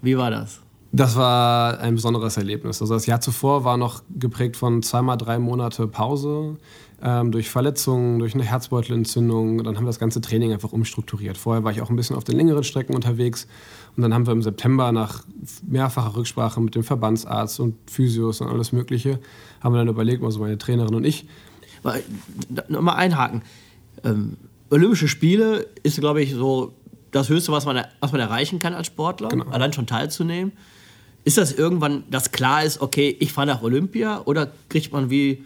Wie 0.01 0.17
war 0.17 0.31
das? 0.31 0.61
Das 0.95 1.17
war 1.17 1.81
ein 1.81 1.95
besonderes 1.95 2.37
Erlebnis. 2.37 2.83
Also 2.83 2.95
das 2.95 3.07
Jahr 3.07 3.21
zuvor 3.21 3.65
war 3.65 3.77
noch 3.77 4.03
geprägt 4.11 4.57
von 4.57 4.83
zweimal 4.83 5.17
drei 5.17 5.39
Monate 5.39 5.87
Pause 5.87 6.59
ähm, 7.05 7.33
durch 7.33 7.51
Verletzungen, 7.51 8.19
durch 8.21 8.35
eine 8.35 8.45
Herzbeutelentzündung. 8.45 9.65
Dann 9.65 9.77
haben 9.77 9.85
wir 9.85 9.89
das 9.89 9.99
ganze 9.99 10.21
Training 10.21 10.53
einfach 10.53 10.73
umstrukturiert. 10.73 11.37
Vorher 11.37 11.65
war 11.65 11.73
ich 11.73 11.83
auch 11.83 11.91
ein 11.91 11.97
bisschen 11.97 12.17
auf 12.17 12.25
den 12.25 12.37
längeren 12.37 12.63
Strecken 12.63 12.95
unterwegs. 12.95 13.49
Und 13.97 14.03
dann 14.03 14.15
haben 14.15 14.27
wir 14.27 14.33
im 14.33 14.43
September 14.43 14.93
nach 14.93 15.25
mehrfacher 15.67 16.17
Rücksprache 16.17 16.61
mit 16.61 16.75
dem 16.75 16.85
Verbandsarzt 16.85 17.61
und 17.61 17.77
Physios 17.91 18.41
und 18.41 18.49
alles 18.49 18.73
Mögliche, 18.73 19.19
haben 19.61 19.75
wir 19.75 19.79
dann 19.79 19.89
überlegt, 19.89 20.23
also 20.23 20.41
meine 20.41 20.59
Trainerin 20.59 20.95
und 20.95 21.05
ich. 21.05 21.27
Nochmal 22.69 22.97
einhaken. 22.97 23.43
Ähm, 24.05 24.37
Olympische 24.71 25.09
Spiele 25.09 25.67
ist, 25.83 25.99
glaube 25.99 26.23
ich, 26.23 26.33
so 26.33 26.73
das 27.11 27.29
Höchste, 27.29 27.53
was 27.53 27.67
man, 27.67 27.85
was 28.01 28.13
man 28.13 28.21
erreichen 28.21 28.59
kann 28.61 28.73
als 28.73 28.87
Sportler, 28.87 29.29
genau. 29.29 29.45
allein 29.51 29.73
schon 29.73 29.87
teilzunehmen. 29.87 30.53
Ist 31.25 31.37
das 31.37 31.53
irgendwann, 31.53 32.05
dass 32.11 32.33
klar 32.33 32.65
ist, 32.65 32.81
okay, 32.81 33.15
ich 33.21 33.33
fahre 33.33 33.49
nach 33.49 33.63
Olympia 33.63 34.23
oder 34.25 34.51
kriegt 34.69 34.93
man 34.93 35.11
wie 35.11 35.45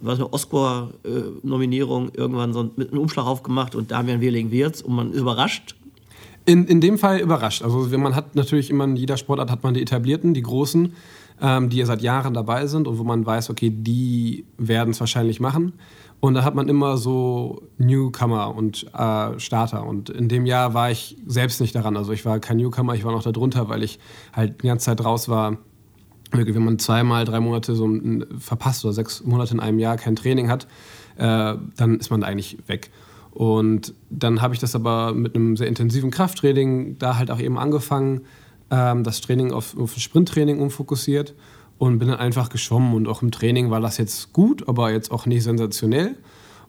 was 0.00 0.18
eine 0.18 0.32
Oscar-Nominierung 0.32 2.10
irgendwann 2.14 2.52
so 2.52 2.70
mit 2.76 2.90
einem 2.90 3.00
Umschlag 3.00 3.26
aufgemacht 3.26 3.74
und 3.74 3.90
Damian 3.90 4.20
Wehrling 4.20 4.50
wird's 4.50 4.82
und 4.82 4.94
man 4.94 5.12
ist 5.12 5.20
überrascht? 5.20 5.76
In, 6.46 6.66
in 6.66 6.80
dem 6.80 6.98
Fall 6.98 7.20
überrascht. 7.20 7.62
Also 7.62 7.86
man 7.98 8.14
hat 8.14 8.34
natürlich 8.34 8.70
immer 8.70 8.84
in 8.84 8.96
jeder 8.96 9.16
Sportart 9.16 9.50
hat 9.50 9.62
man 9.62 9.74
die 9.74 9.82
etablierten, 9.82 10.34
die 10.34 10.42
großen, 10.42 10.92
ähm, 11.40 11.70
die 11.70 11.78
ja 11.78 11.86
seit 11.86 12.02
Jahren 12.02 12.34
dabei 12.34 12.66
sind 12.66 12.86
und 12.86 12.98
wo 12.98 13.04
man 13.04 13.24
weiß, 13.24 13.48
okay, 13.50 13.70
die 13.70 14.44
werden 14.58 14.90
es 14.90 15.00
wahrscheinlich 15.00 15.40
machen. 15.40 15.72
Und 16.20 16.34
da 16.34 16.44
hat 16.44 16.54
man 16.54 16.68
immer 16.68 16.96
so 16.96 17.62
Newcomer 17.76 18.54
und 18.54 18.86
äh, 18.94 19.38
Starter. 19.38 19.86
Und 19.86 20.10
in 20.10 20.28
dem 20.28 20.46
Jahr 20.46 20.72
war 20.72 20.90
ich 20.90 21.16
selbst 21.26 21.60
nicht 21.60 21.74
daran. 21.74 21.96
Also 21.96 22.12
ich 22.12 22.24
war 22.24 22.38
kein 22.40 22.56
Newcomer, 22.56 22.94
ich 22.94 23.04
war 23.04 23.12
noch 23.12 23.22
da 23.22 23.32
drunter, 23.32 23.68
weil 23.68 23.82
ich 23.82 23.98
halt 24.32 24.62
die 24.62 24.68
ganze 24.68 24.86
Zeit 24.86 25.04
raus 25.04 25.28
war. 25.28 25.58
Wenn 26.34 26.64
man 26.64 26.78
zweimal, 26.78 27.24
drei 27.24 27.40
Monate 27.40 27.74
so 27.74 27.88
verpasst 28.38 28.84
oder 28.84 28.92
sechs 28.92 29.24
Monate 29.24 29.54
in 29.54 29.60
einem 29.60 29.78
Jahr 29.78 29.96
kein 29.96 30.16
Training 30.16 30.48
hat, 30.48 30.66
äh, 31.16 31.54
dann 31.76 31.98
ist 31.98 32.10
man 32.10 32.20
da 32.20 32.26
eigentlich 32.26 32.58
weg. 32.66 32.90
Und 33.32 33.94
dann 34.10 34.42
habe 34.42 34.54
ich 34.54 34.60
das 34.60 34.74
aber 34.74 35.12
mit 35.12 35.34
einem 35.34 35.56
sehr 35.56 35.66
intensiven 35.66 36.10
Krafttraining 36.10 36.98
da 36.98 37.16
halt 37.16 37.30
auch 37.30 37.40
eben 37.40 37.58
angefangen, 37.58 38.22
ähm, 38.70 39.02
das 39.02 39.20
Training 39.20 39.52
auf, 39.52 39.76
auf 39.76 39.94
Sprinttraining 39.94 40.60
umfokussiert 40.60 41.34
und 41.78 41.98
bin 41.98 42.08
dann 42.08 42.18
einfach 42.18 42.48
geschwommen. 42.48 42.94
Und 42.94 43.08
auch 43.08 43.22
im 43.22 43.30
Training 43.30 43.70
war 43.70 43.80
das 43.80 43.98
jetzt 43.98 44.32
gut, 44.32 44.68
aber 44.68 44.92
jetzt 44.92 45.10
auch 45.10 45.26
nicht 45.26 45.42
sensationell. 45.42 46.16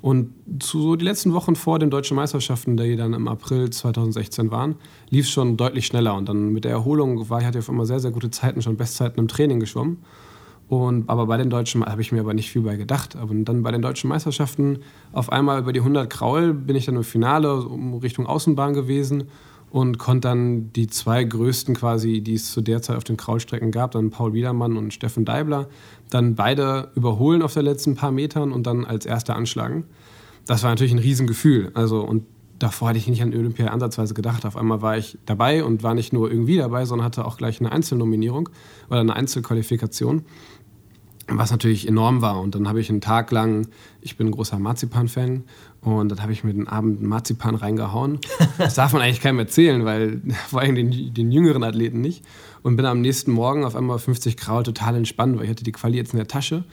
Und 0.02 0.34
zu 0.60 0.82
so 0.82 0.96
die 0.96 1.06
letzten 1.06 1.34
Wochen 1.34 1.56
vor 1.56 1.80
den 1.80 1.90
deutschen 1.90 2.16
Meisterschaften, 2.16 2.78
die 2.78 2.96
dann 2.96 3.14
im 3.14 3.28
April 3.28 3.70
2016 3.70 4.52
waren, 4.52 4.76
lief 5.10 5.26
es 5.26 5.32
schon 5.32 5.58
deutlich 5.58 5.88
schneller. 5.88 6.16
Und 6.16 6.30
dann 6.30 6.50
mit 6.50 6.64
der 6.64 6.72
Erholung 6.72 7.30
war 7.30 7.40
ich 7.40 7.46
hatte 7.46 7.60
auf 7.60 7.70
immer 7.70 7.86
sehr, 7.86 8.00
sehr 8.00 8.12
gute 8.12 8.30
Zeiten, 8.30 8.62
schon 8.62 8.78
Bestzeiten 8.78 9.20
im 9.20 9.28
Training 9.28 9.60
geschwommen. 9.60 9.98
Und, 10.68 11.10
aber 11.10 11.28
bei 11.28 11.38
den 11.38 11.50
deutschen 11.50 11.86
habe 11.86 12.02
ich 12.02 12.12
mir 12.12 12.22
aber 12.22 12.34
nicht 12.34 12.50
viel 12.50 12.62
bei 12.62 12.76
gedacht. 12.76 13.16
Aber 13.16 13.34
dann 13.34 13.64
bei 13.64 13.72
den 13.72 13.82
deutschen 13.82 14.10
Meisterschaften 14.10 14.80
auf 15.12 15.32
einmal 15.32 15.60
über 15.60 15.74
die 15.74 15.80
100 15.80 16.10
Kraul 16.10 16.54
bin 16.54 16.76
ich 16.76 16.86
dann 16.86 16.96
im 16.96 17.04
Finale 17.04 17.66
Richtung 18.02 18.26
Außenbahn 18.26 18.74
gewesen 18.74 19.26
und 19.76 19.98
konnte 19.98 20.30
dann 20.30 20.72
die 20.72 20.88
zwei 20.88 21.26
größten 21.26 21.76
quasi, 21.76 22.22
die 22.22 22.36
es 22.36 22.50
zu 22.50 22.62
der 22.62 22.82
Zeit 22.82 22.96
auf 22.96 23.04
den 23.04 23.18
Kraulstrecken 23.18 23.72
gab, 23.72 23.92
dann 23.92 24.10
Paul 24.10 24.32
Wiedermann 24.32 24.78
und 24.78 24.94
Steffen 24.94 25.26
Deibler, 25.26 25.68
dann 26.10 26.36
beide 26.36 26.92
überholen 26.96 27.42
auf 27.42 27.54
den 27.54 27.66
letzten 27.66 27.94
paar 27.94 28.12
Metern 28.12 28.54
und 28.54 28.66
dann 28.66 28.86
als 28.86 29.06
Erster 29.06 29.36
anschlagen. 29.36 29.84
Das 30.46 30.64
war 30.64 30.70
natürlich 30.70 30.94
ein 30.94 31.00
Riesengefühl. 31.00 31.72
Also, 31.74 32.00
und 32.00 32.24
davor 32.58 32.88
hatte 32.88 33.00
ich 33.00 33.08
nicht 33.10 33.22
an 33.22 33.34
Olympia 33.34 33.68
ansatzweise 33.68 34.14
gedacht. 34.14 34.46
Auf 34.46 34.56
einmal 34.56 34.82
war 34.82 34.98
ich 34.98 35.18
dabei 35.26 35.62
und 35.62 35.84
war 35.84 35.94
nicht 35.94 36.14
nur 36.14 36.32
irgendwie 36.32 36.56
dabei, 36.56 36.86
sondern 36.86 37.04
hatte 37.04 37.26
auch 37.26 37.36
gleich 37.36 37.60
eine 37.60 37.74
Einzelnominierung 37.74 38.48
oder 38.90 39.02
eine 39.02 39.14
Einzelqualifikation. 39.14 40.24
Was 41.28 41.52
natürlich 41.52 41.88
enorm 41.88 42.22
war. 42.22 42.40
Und 42.40 42.56
dann 42.56 42.68
habe 42.68 42.80
ich 42.80 42.90
einen 42.90 43.02
Tag 43.02 43.32
lang, 43.32 43.68
ich 44.02 44.18
bin 44.18 44.28
ein 44.28 44.32
großer 44.32 44.60
Marzipan-Fan, 44.60 45.44
und 45.82 46.10
dann 46.10 46.22
habe 46.24 46.32
ich 46.32 46.44
mir 46.44 46.52
den 46.52 46.68
Abend 46.68 47.04
Marzipan 47.04 47.54
reingehauen. 47.54 48.20
Das 48.58 48.74
darf 48.74 48.94
man 48.94 49.04
eigentlich 49.04 49.22
keinem 49.22 49.38
erzählen, 49.38 49.86
weil 49.86 50.20
vor 50.50 50.62
allem 50.62 50.74
den, 50.74 51.14
den 51.14 51.32
jüngeren 51.32 51.64
Athleten 51.64 52.02
nicht. 52.02 52.26
Und 52.64 52.76
bin 52.76 52.86
am 52.88 53.02
nächsten 53.02 53.32
Morgen 53.32 53.64
auf 53.64 53.76
einmal 53.76 54.00
50 54.00 54.36
Kraul 54.36 54.64
total 54.64 54.96
entspannt, 54.96 55.38
weil 55.38 55.44
ich 55.44 55.52
hatte 55.52 55.64
die 55.64 55.72
Quali 55.72 55.98
jetzt 55.98 56.14
in 56.14 56.18
der 56.18 56.28
Tasche 56.28 56.64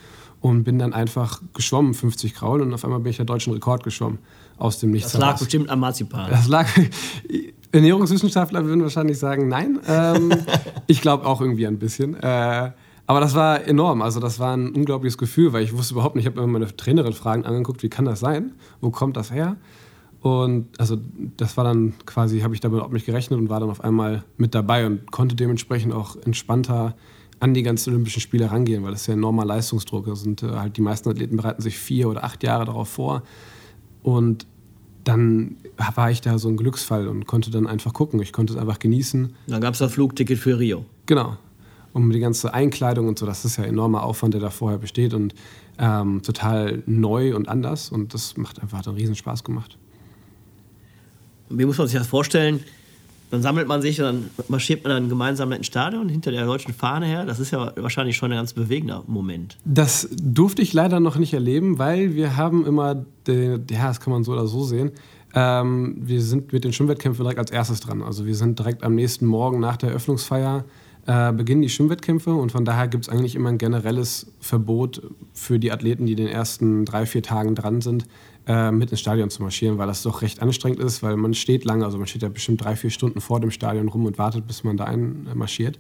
und 0.41 0.65
bin 0.65 0.79
dann 0.79 0.95
einfach 0.95 1.43
geschwommen, 1.53 1.93
50 1.93 2.35
Kraul, 2.35 2.63
und 2.63 2.73
auf 2.73 2.85
einmal 2.85 3.01
bin 3.01 3.11
ich 3.11 3.17
der 3.17 3.27
deutschen 3.27 3.53
Rekord 3.53 3.85
geschwommen 3.85 4.19
aus 4.57 4.79
dem 4.81 4.91
Nichts. 4.91 5.13
Das 5.13 5.21
lag 5.21 5.39
bestimmt 5.39 5.69
am 5.69 5.81
Marzipan. 5.81 6.31
Das 6.31 6.49
lag. 6.49 6.67
Ernährungswissenschaftler 7.73 8.65
würden 8.65 8.83
wahrscheinlich 8.83 9.19
sagen, 9.19 9.49
nein. 9.49 9.79
Ähm, 9.87 10.31
ich 10.87 11.01
glaube 11.01 11.27
auch 11.27 11.41
irgendwie 11.41 11.67
ein 11.67 11.79
bisschen. 11.79 12.15
Äh, 12.15 12.73
aber 13.13 13.21
das 13.21 13.35
war 13.35 13.67
enorm. 13.67 14.01
Also 14.01 14.21
das 14.21 14.39
war 14.39 14.57
ein 14.57 14.73
unglaubliches 14.73 15.19
Gefühl, 15.19 15.53
weil 15.53 15.63
ich 15.63 15.77
wusste 15.77 15.93
überhaupt 15.93 16.17
nicht, 16.17 16.25
ich 16.25 16.33
habe 16.33 16.41
mir 16.41 16.47
meine 16.47 16.75
Trainerin 16.75 17.13
Fragen 17.13 17.45
angeguckt, 17.45 17.83
wie 17.83 17.91
kann 17.91 18.07
das 18.07 18.21
sein? 18.21 18.53
Wo 18.81 18.91
kommt 18.91 19.19
das 19.19 19.31
her? 19.31 19.57
Und 20.23 20.69
also 20.81 20.97
das 21.37 21.59
war 21.59 21.65
dann 21.65 21.93
quasi, 22.07 22.41
habe 22.41 22.55
ich 22.55 22.61
damit 22.61 22.77
überhaupt 22.77 22.95
nicht 22.95 23.05
gerechnet 23.05 23.39
und 23.39 23.51
war 23.51 23.61
dann 23.61 23.69
auf 23.69 23.85
einmal 23.85 24.25
mit 24.39 24.55
dabei 24.55 24.87
und 24.87 25.13
konnte 25.13 25.37
dementsprechend 25.37 25.93
auch 25.93 26.17
entspannter 26.25 26.97
an 27.39 27.53
die 27.53 27.63
ganzen 27.63 27.91
Olympischen 27.91 28.23
Spiele 28.23 28.51
rangehen, 28.51 28.83
weil 28.83 28.93
das 28.93 29.03
ist 29.03 29.09
ja 29.09 29.15
ein 29.15 29.19
enormer 29.19 29.45
Leistungsdruck. 29.45 30.07
Das 30.07 30.23
sind 30.23 30.43
äh, 30.43 30.49
halt 30.49 30.79
die 30.79 30.81
meisten 30.81 31.11
Athleten 31.11 31.37
bereiten 31.37 31.61
sich 31.61 31.77
vier 31.77 32.09
oder 32.09 32.25
acht 32.25 32.43
Jahre 32.43 32.65
darauf 32.65 32.89
vor. 32.89 33.25
Und 34.03 34.47
dann 35.05 35.57
war 35.95 36.11
ich 36.11 36.23
da 36.23 36.39
so 36.39 36.49
ein 36.49 36.57
Glücksfall 36.57 37.09
und 37.09 37.27
konnte 37.27 37.51
dann 37.51 37.67
einfach 37.67 37.93
gucken. 37.93 38.23
Ich 38.23 38.33
konnte 38.33 38.55
es 38.55 38.59
einfach 38.59 38.79
genießen. 38.79 39.35
Dann 39.49 39.61
gab 39.61 39.75
es 39.75 39.81
das 39.81 39.93
Flugticket 39.93 40.39
für 40.39 40.59
Rio. 40.59 40.87
Genau 41.05 41.37
um 41.93 42.11
die 42.11 42.21
ganze 42.21 42.55
Einkleidung 42.55 43.09
und 43.09 43.19
so, 43.19 43.27
das 43.27 43.45
ist 43.45 43.57
ja 43.57 43.65
enormer 43.65 44.03
Aufwand, 44.03 44.35
der 44.35 44.41
da 44.41 44.51
vorher 44.51 44.79
besteht 44.79 45.15
und 45.15 45.35
ähm, 45.79 46.23
total 46.23 46.83
neu 46.87 47.35
und 47.35 47.49
anders 47.49 47.91
und 47.91 48.15
das 48.15 48.37
macht 48.37 48.61
einfach 48.61 48.79
hat 48.79 48.89
einen 48.89 48.97
riesen 48.97 49.15
Spaß 49.15 49.45
gemacht. 49.45 49.79
Wie 51.49 51.65
muss 51.65 51.79
man 51.79 51.87
sich 51.87 51.99
das 51.99 52.07
vorstellen? 52.07 52.61
Dann 53.31 53.41
sammelt 53.41 53.67
man 53.67 53.81
sich 53.81 53.99
und 53.99 54.05
dann 54.05 54.31
marschiert 54.49 54.85
man 54.85 54.93
dann 54.93 55.09
gemeinsam 55.09 55.53
ins 55.53 55.67
Stadion 55.67 56.11
hinter 56.11 56.31
der 56.33 56.45
deutschen 56.45 56.75
Fahne 56.75 57.07
her. 57.07 57.25
Das 57.25 57.41
ist 57.41 57.51
ja 57.51 57.73
wahrscheinlich 57.77 58.15
schon 58.15 58.31
ein 58.31 58.37
ganz 58.37 58.53
bewegender 58.53 59.05
Moment. 59.07 59.57
Das 59.65 60.07
durfte 60.13 60.61
ich 60.61 60.75
leider 60.75 61.01
noch 61.01 61.17
nicht 61.17 61.33
erleben, 61.33 61.79
weil 61.79 62.15
wir 62.15 62.37
haben 62.37 62.67
immer, 62.67 63.07
den, 63.27 63.65
ja, 63.71 63.89
das 63.89 64.01
kann 64.01 64.13
man 64.13 64.23
so 64.23 64.33
oder 64.33 64.47
so 64.47 64.65
sehen, 64.65 64.91
ähm, 65.35 65.97
wir 65.99 66.21
sind 66.21 66.53
mit 66.53 66.65
den 66.65 66.75
Schwimmwettkämpfen 66.75 67.25
direkt 67.25 67.39
als 67.39 67.51
erstes 67.51 67.81
dran. 67.81 68.03
Also 68.03 68.27
wir 68.27 68.35
sind 68.35 68.59
direkt 68.59 68.83
am 68.83 68.95
nächsten 68.95 69.25
Morgen 69.25 69.61
nach 69.61 69.79
der 69.79 69.91
Eröffnungsfeier 69.91 70.65
äh, 71.07 71.33
beginnen 71.33 71.63
die 71.63 71.69
Schwimmwettkämpfe 71.69 72.33
und 72.33 72.53
von 72.53 72.65
daher 72.65 72.89
gibt 72.89 73.05
es 73.05 73.09
eigentlich 73.09 73.35
immer 73.35 73.49
ein 73.49 73.59
generelles 73.59 74.33
Verbot 74.41 75.03
für 75.33 75.59
die 75.59 75.73
Athleten, 75.73 76.07
die 76.07 76.15
den 76.15 76.29
ersten 76.29 76.85
drei, 76.85 77.07
vier 77.07 77.23
Tagen 77.23 77.55
dran 77.55 77.81
sind, 77.81 78.07
äh, 78.47 78.71
mit 78.71 78.91
ins 78.91 79.01
Stadion 79.01 79.29
zu 79.31 79.43
marschieren, 79.43 79.79
weil 79.79 79.87
das 79.87 80.03
doch 80.03 80.23
recht 80.23 80.41
anstrengend 80.43 80.81
ist, 80.81 81.03
weil 81.03 81.17
man 81.17 81.35
steht 81.35 81.65
lange, 81.65 81.85
also 81.85 81.99
man 81.99 82.07
steht 82.07 82.23
ja 82.23 82.29
bestimmt 82.29 82.63
drei, 82.65 82.77
vier 82.77 82.91
Stunden 82.91 83.21
vor 83.21 83.41
dem 83.41 83.51
Stadion 83.51 83.89
rum 83.89 84.07
und 84.07 84.19
wartet, 84.19 84.47
bis 84.47 84.65
man 84.65 84.77
da 84.77 84.85
einmarschiert. 84.85 85.77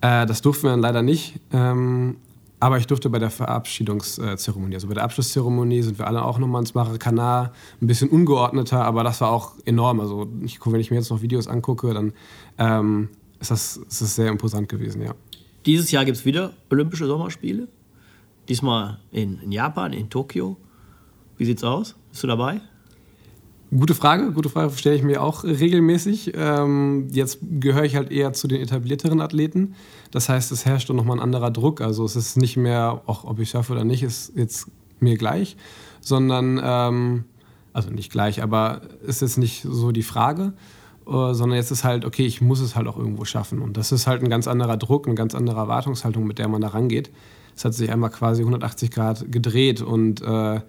Äh, 0.00 0.26
das 0.26 0.42
durften 0.42 0.64
wir 0.64 0.70
dann 0.70 0.80
leider 0.80 1.02
nicht. 1.02 1.40
Ähm, 1.52 2.16
aber 2.58 2.78
ich 2.78 2.86
durfte 2.86 3.10
bei 3.10 3.18
der 3.18 3.30
Verabschiedungszeremonie, 3.30 4.74
also 4.74 4.88
bei 4.88 4.94
der 4.94 5.04
Abschlusszeremonie 5.04 5.82
sind 5.82 5.98
wir 5.98 6.06
alle 6.06 6.24
auch 6.24 6.38
nochmal 6.38 6.62
ins 6.62 6.74
Maracanã, 6.74 7.52
ein 7.82 7.86
bisschen 7.86 8.08
ungeordneter, 8.08 8.82
aber 8.82 9.04
das 9.04 9.20
war 9.20 9.30
auch 9.30 9.52
enorm. 9.66 10.00
Also 10.00 10.26
ich, 10.42 10.58
wenn 10.64 10.80
ich 10.80 10.90
mir 10.90 10.96
jetzt 10.96 11.10
noch 11.10 11.20
Videos 11.20 11.48
angucke, 11.48 11.92
dann 11.92 12.12
ähm, 12.56 13.08
ist 13.40 13.50
das, 13.50 13.76
ist 13.76 14.02
das 14.02 14.14
sehr 14.14 14.28
imposant 14.28 14.68
gewesen, 14.68 15.02
ja. 15.02 15.14
Dieses 15.66 15.90
Jahr 15.90 16.04
gibt 16.04 16.16
es 16.16 16.24
wieder 16.24 16.52
Olympische 16.70 17.06
Sommerspiele. 17.06 17.68
Diesmal 18.48 18.98
in, 19.10 19.40
in 19.40 19.50
Japan, 19.50 19.92
in 19.92 20.08
Tokio. 20.08 20.56
Wie 21.36 21.44
sieht's 21.44 21.64
aus? 21.64 21.96
Bist 22.10 22.22
du 22.22 22.28
dabei? 22.28 22.60
Gute 23.76 23.96
Frage, 23.96 24.30
gute 24.30 24.48
Frage 24.48 24.70
stelle 24.76 24.94
ich 24.94 25.02
mir 25.02 25.20
auch 25.20 25.42
regelmäßig. 25.42 26.32
Ähm, 26.36 27.08
jetzt 27.10 27.38
gehöre 27.42 27.82
ich 27.82 27.96
halt 27.96 28.12
eher 28.12 28.32
zu 28.32 28.46
den 28.46 28.62
etablierteren 28.62 29.20
Athleten. 29.20 29.74
Das 30.12 30.28
heißt, 30.28 30.52
es 30.52 30.64
herrscht 30.64 30.88
noch 30.88 31.04
mal 31.04 31.14
ein 31.14 31.20
anderer 31.20 31.50
Druck. 31.50 31.80
Also 31.80 32.04
es 32.04 32.14
ist 32.14 32.36
nicht 32.36 32.56
mehr, 32.56 33.02
auch 33.06 33.24
ob 33.24 33.40
ich 33.40 33.50
schaffe 33.50 33.72
oder 33.72 33.82
nicht, 33.82 34.04
ist 34.04 34.32
jetzt 34.36 34.68
mir 35.00 35.16
gleich, 35.16 35.56
sondern, 36.00 36.60
ähm, 36.62 37.24
also 37.72 37.90
nicht 37.90 38.12
gleich, 38.12 38.40
aber 38.40 38.82
ist 39.04 39.20
jetzt 39.20 39.36
nicht 39.36 39.62
so 39.62 39.90
die 39.90 40.04
Frage, 40.04 40.52
äh, 41.06 41.34
sondern 41.34 41.56
jetzt 41.56 41.70
ist 41.70 41.84
halt, 41.84 42.04
okay, 42.04 42.26
ich 42.26 42.40
muss 42.40 42.60
es 42.60 42.76
halt 42.76 42.88
auch 42.88 42.96
irgendwo 42.96 43.24
schaffen. 43.24 43.60
Und 43.60 43.76
das 43.76 43.92
ist 43.92 44.06
halt 44.06 44.22
ein 44.22 44.28
ganz 44.28 44.48
anderer 44.48 44.76
Druck, 44.76 45.06
eine 45.06 45.14
ganz 45.14 45.34
andere 45.34 45.58
Erwartungshaltung, 45.58 46.26
mit 46.26 46.38
der 46.38 46.48
man 46.48 46.60
da 46.60 46.68
rangeht. 46.68 47.10
Es 47.56 47.64
hat 47.64 47.74
sich 47.74 47.90
einmal 47.90 48.10
quasi 48.10 48.42
180 48.42 48.90
Grad 48.90 49.32
gedreht 49.32 49.80
und 49.80 50.20
äh, 50.20 50.60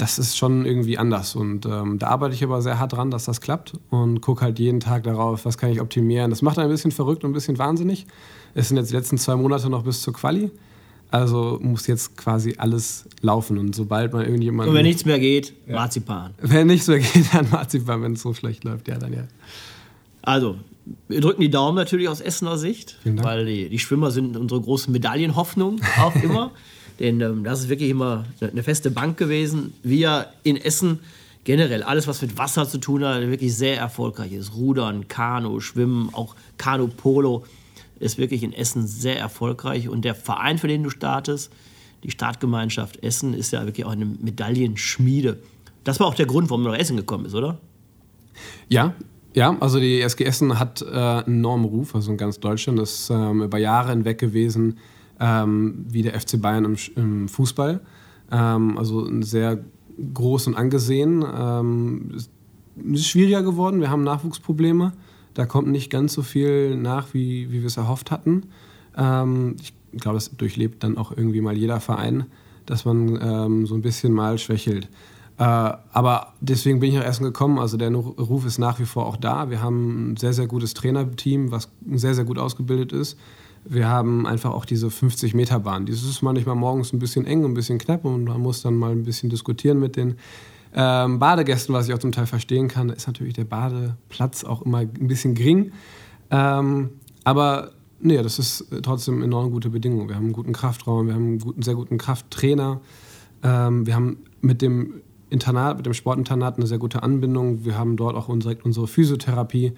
das 0.00 0.18
ist 0.18 0.36
schon 0.36 0.64
irgendwie 0.64 0.96
anders. 0.96 1.36
Und 1.36 1.66
ähm, 1.66 1.98
da 1.98 2.08
arbeite 2.08 2.34
ich 2.34 2.42
aber 2.42 2.62
sehr 2.62 2.78
hart 2.78 2.94
dran, 2.94 3.10
dass 3.10 3.26
das 3.26 3.40
klappt 3.40 3.74
und 3.90 4.22
gucke 4.22 4.42
halt 4.42 4.58
jeden 4.58 4.80
Tag 4.80 5.02
darauf, 5.02 5.44
was 5.44 5.58
kann 5.58 5.70
ich 5.70 5.80
optimieren. 5.80 6.30
Das 6.30 6.42
macht 6.42 6.58
ein 6.58 6.68
bisschen 6.68 6.90
verrückt 6.90 7.22
und 7.22 7.30
ein 7.30 7.34
bisschen 7.34 7.58
wahnsinnig. 7.58 8.06
Es 8.54 8.68
sind 8.68 8.78
jetzt 8.78 8.90
die 8.90 8.96
letzten 8.96 9.18
zwei 9.18 9.36
Monate 9.36 9.68
noch 9.68 9.84
bis 9.84 10.00
zur 10.00 10.14
Quali. 10.14 10.50
Also 11.10 11.58
muss 11.60 11.86
jetzt 11.86 12.16
quasi 12.16 12.54
alles 12.58 13.06
laufen. 13.20 13.58
Und 13.58 13.74
sobald 13.74 14.12
man 14.12 14.24
irgendjemand. 14.24 14.68
Und 14.68 14.74
wenn 14.74 14.86
nichts 14.86 15.04
mehr 15.04 15.18
geht, 15.18 15.52
ja. 15.66 15.76
Marzipan. 15.76 16.34
Wenn 16.40 16.68
nichts 16.68 16.86
mehr 16.86 17.00
geht, 17.00 17.32
dann 17.32 17.50
Marzipan, 17.50 18.02
wenn 18.02 18.12
es 18.12 18.22
so 18.22 18.32
schlecht 18.34 18.64
läuft, 18.64 18.88
ja, 18.88 18.98
dann 18.98 19.12
ja. 19.12 19.24
Also, 20.22 20.56
wir 21.08 21.20
drücken 21.20 21.40
die 21.40 21.50
Daumen 21.50 21.76
natürlich 21.76 22.08
aus 22.08 22.20
Essener 22.20 22.58
Sicht, 22.58 22.98
weil 23.04 23.46
die, 23.46 23.68
die 23.68 23.78
Schwimmer 23.78 24.10
sind 24.10 24.36
unsere 24.36 24.60
großen 24.60 24.92
Medaillenhoffnung 24.92 25.80
auch 25.98 26.14
immer. 26.22 26.52
Denn 27.00 27.20
ähm, 27.20 27.44
das 27.44 27.60
ist 27.60 27.68
wirklich 27.68 27.90
immer 27.90 28.26
eine 28.40 28.62
feste 28.62 28.90
Bank 28.90 29.16
gewesen. 29.16 29.72
Wir 29.82 30.26
in 30.42 30.56
Essen 30.56 31.00
generell 31.44 31.82
alles, 31.82 32.06
was 32.06 32.20
mit 32.22 32.36
Wasser 32.36 32.68
zu 32.68 32.78
tun 32.78 33.04
hat, 33.04 33.22
wirklich 33.22 33.56
sehr 33.56 33.78
erfolgreich 33.78 34.32
ist. 34.32 34.54
Rudern, 34.54 35.08
Kanu, 35.08 35.60
Schwimmen, 35.60 36.10
auch 36.12 36.36
Kanu-Polo 36.58 37.44
ist 38.00 38.18
wirklich 38.18 38.42
in 38.42 38.52
Essen 38.52 38.86
sehr 38.86 39.18
erfolgreich. 39.18 39.88
Und 39.88 40.04
der 40.04 40.14
Verein, 40.14 40.58
für 40.58 40.68
den 40.68 40.82
du 40.82 40.90
startest, 40.90 41.52
die 42.02 42.10
Startgemeinschaft 42.10 43.02
Essen, 43.02 43.34
ist 43.34 43.52
ja 43.52 43.64
wirklich 43.66 43.86
auch 43.86 43.92
eine 43.92 44.06
Medaillenschmiede. 44.06 45.38
Das 45.84 46.00
war 46.00 46.06
auch 46.06 46.14
der 46.14 46.26
Grund, 46.26 46.50
warum 46.50 46.64
du 46.64 46.70
nach 46.70 46.78
Essen 46.78 46.96
gekommen 46.96 47.24
bist, 47.24 47.34
oder? 47.34 47.58
Ja, 48.68 48.94
ja, 49.32 49.56
also 49.60 49.78
die 49.78 50.00
SG 50.00 50.24
Essen 50.24 50.58
hat 50.58 50.82
äh, 50.82 50.86
einen 50.86 51.38
enormen 51.38 51.66
Ruf, 51.66 51.94
also 51.94 52.10
in 52.10 52.16
ganz 52.16 52.40
Deutschland. 52.40 52.78
Das 52.78 52.92
ist 52.92 53.10
ähm, 53.10 53.42
über 53.42 53.58
Jahre 53.58 53.90
hinweg 53.90 54.18
gewesen, 54.18 54.78
ähm, 55.20 55.84
wie 55.88 56.02
der 56.02 56.18
FC 56.18 56.40
Bayern 56.40 56.64
im, 56.64 56.76
im 56.96 57.28
Fußball. 57.28 57.80
Ähm, 58.32 58.76
also 58.76 59.22
sehr 59.22 59.62
groß 60.14 60.48
und 60.48 60.56
angesehen. 60.56 61.24
Ähm, 61.32 62.10
ist 62.92 63.08
schwieriger 63.08 63.42
geworden, 63.42 63.80
wir 63.80 63.90
haben 63.90 64.02
Nachwuchsprobleme. 64.02 64.92
Da 65.34 65.46
kommt 65.46 65.68
nicht 65.68 65.90
ganz 65.90 66.12
so 66.12 66.22
viel 66.22 66.76
nach, 66.76 67.14
wie, 67.14 67.50
wie 67.50 67.60
wir 67.60 67.66
es 67.66 67.76
erhofft 67.76 68.10
hatten. 68.10 68.44
Ähm, 68.96 69.56
ich 69.60 69.72
glaube, 70.00 70.16
das 70.16 70.36
durchlebt 70.36 70.82
dann 70.82 70.96
auch 70.96 71.16
irgendwie 71.16 71.40
mal 71.40 71.56
jeder 71.56 71.80
Verein, 71.80 72.26
dass 72.66 72.84
man 72.84 73.18
ähm, 73.22 73.66
so 73.66 73.74
ein 73.74 73.82
bisschen 73.82 74.12
mal 74.12 74.38
schwächelt. 74.38 74.88
Äh, 75.38 75.42
aber 75.42 76.34
deswegen 76.40 76.80
bin 76.80 76.90
ich 76.90 76.96
nach 76.96 77.04
Essen 77.04 77.24
gekommen. 77.24 77.58
Also 77.58 77.76
der 77.76 77.90
Ruf 77.92 78.44
ist 78.44 78.58
nach 78.58 78.78
wie 78.78 78.84
vor 78.84 79.06
auch 79.06 79.16
da. 79.16 79.50
Wir 79.50 79.62
haben 79.62 80.12
ein 80.12 80.16
sehr, 80.16 80.32
sehr 80.32 80.46
gutes 80.46 80.74
Trainerteam, 80.74 81.50
was 81.50 81.70
sehr, 81.92 82.14
sehr 82.14 82.24
gut 82.24 82.38
ausgebildet 82.38 82.92
ist. 82.92 83.18
Wir 83.64 83.88
haben 83.88 84.26
einfach 84.26 84.52
auch 84.52 84.64
diese 84.64 84.88
50-Meter-Bahn. 84.88 85.86
Dieses 85.86 86.08
ist 86.08 86.22
manchmal 86.22 86.56
morgens 86.56 86.92
ein 86.92 86.98
bisschen 86.98 87.26
eng, 87.26 87.44
ein 87.44 87.54
bisschen 87.54 87.78
knapp 87.78 88.04
und 88.04 88.24
man 88.24 88.40
muss 88.40 88.62
dann 88.62 88.74
mal 88.76 88.92
ein 88.92 89.04
bisschen 89.04 89.30
diskutieren 89.30 89.80
mit 89.80 89.96
den 89.96 90.16
ähm, 90.74 91.18
Badegästen, 91.18 91.74
was 91.74 91.88
ich 91.88 91.94
auch 91.94 91.98
zum 91.98 92.12
Teil 92.12 92.26
verstehen 92.26 92.68
kann, 92.68 92.90
ist 92.90 93.06
natürlich 93.06 93.34
der 93.34 93.44
Badeplatz 93.44 94.44
auch 94.44 94.62
immer 94.62 94.78
ein 94.78 95.08
bisschen 95.08 95.34
gering. 95.34 95.72
Ähm, 96.30 96.90
aber 97.24 97.72
nee, 98.00 98.22
das 98.22 98.38
ist 98.38 98.66
trotzdem 98.82 99.22
enorm 99.22 99.50
gute 99.50 99.70
Bedingungen. 99.70 100.08
Wir 100.08 100.16
haben 100.16 100.24
einen 100.24 100.32
guten 100.32 100.52
Kraftraum, 100.52 101.06
wir 101.06 101.14
haben 101.14 101.26
einen 101.26 101.38
guten, 101.38 101.62
sehr 101.62 101.74
guten 101.74 101.98
Krafttrainer. 101.98 102.80
Ähm, 103.42 103.86
wir 103.86 103.94
haben 103.94 104.18
mit 104.40 104.62
dem 104.62 105.02
Internat, 105.28 105.76
mit 105.76 105.86
dem 105.86 105.94
Sportinternat 105.94 106.56
eine 106.56 106.66
sehr 106.66 106.78
gute 106.78 107.02
Anbindung. 107.02 107.64
Wir 107.64 107.76
haben 107.78 107.96
dort 107.96 108.16
auch 108.16 108.28
unsere, 108.28 108.56
unsere 108.62 108.86
Physiotherapie. 108.86 109.72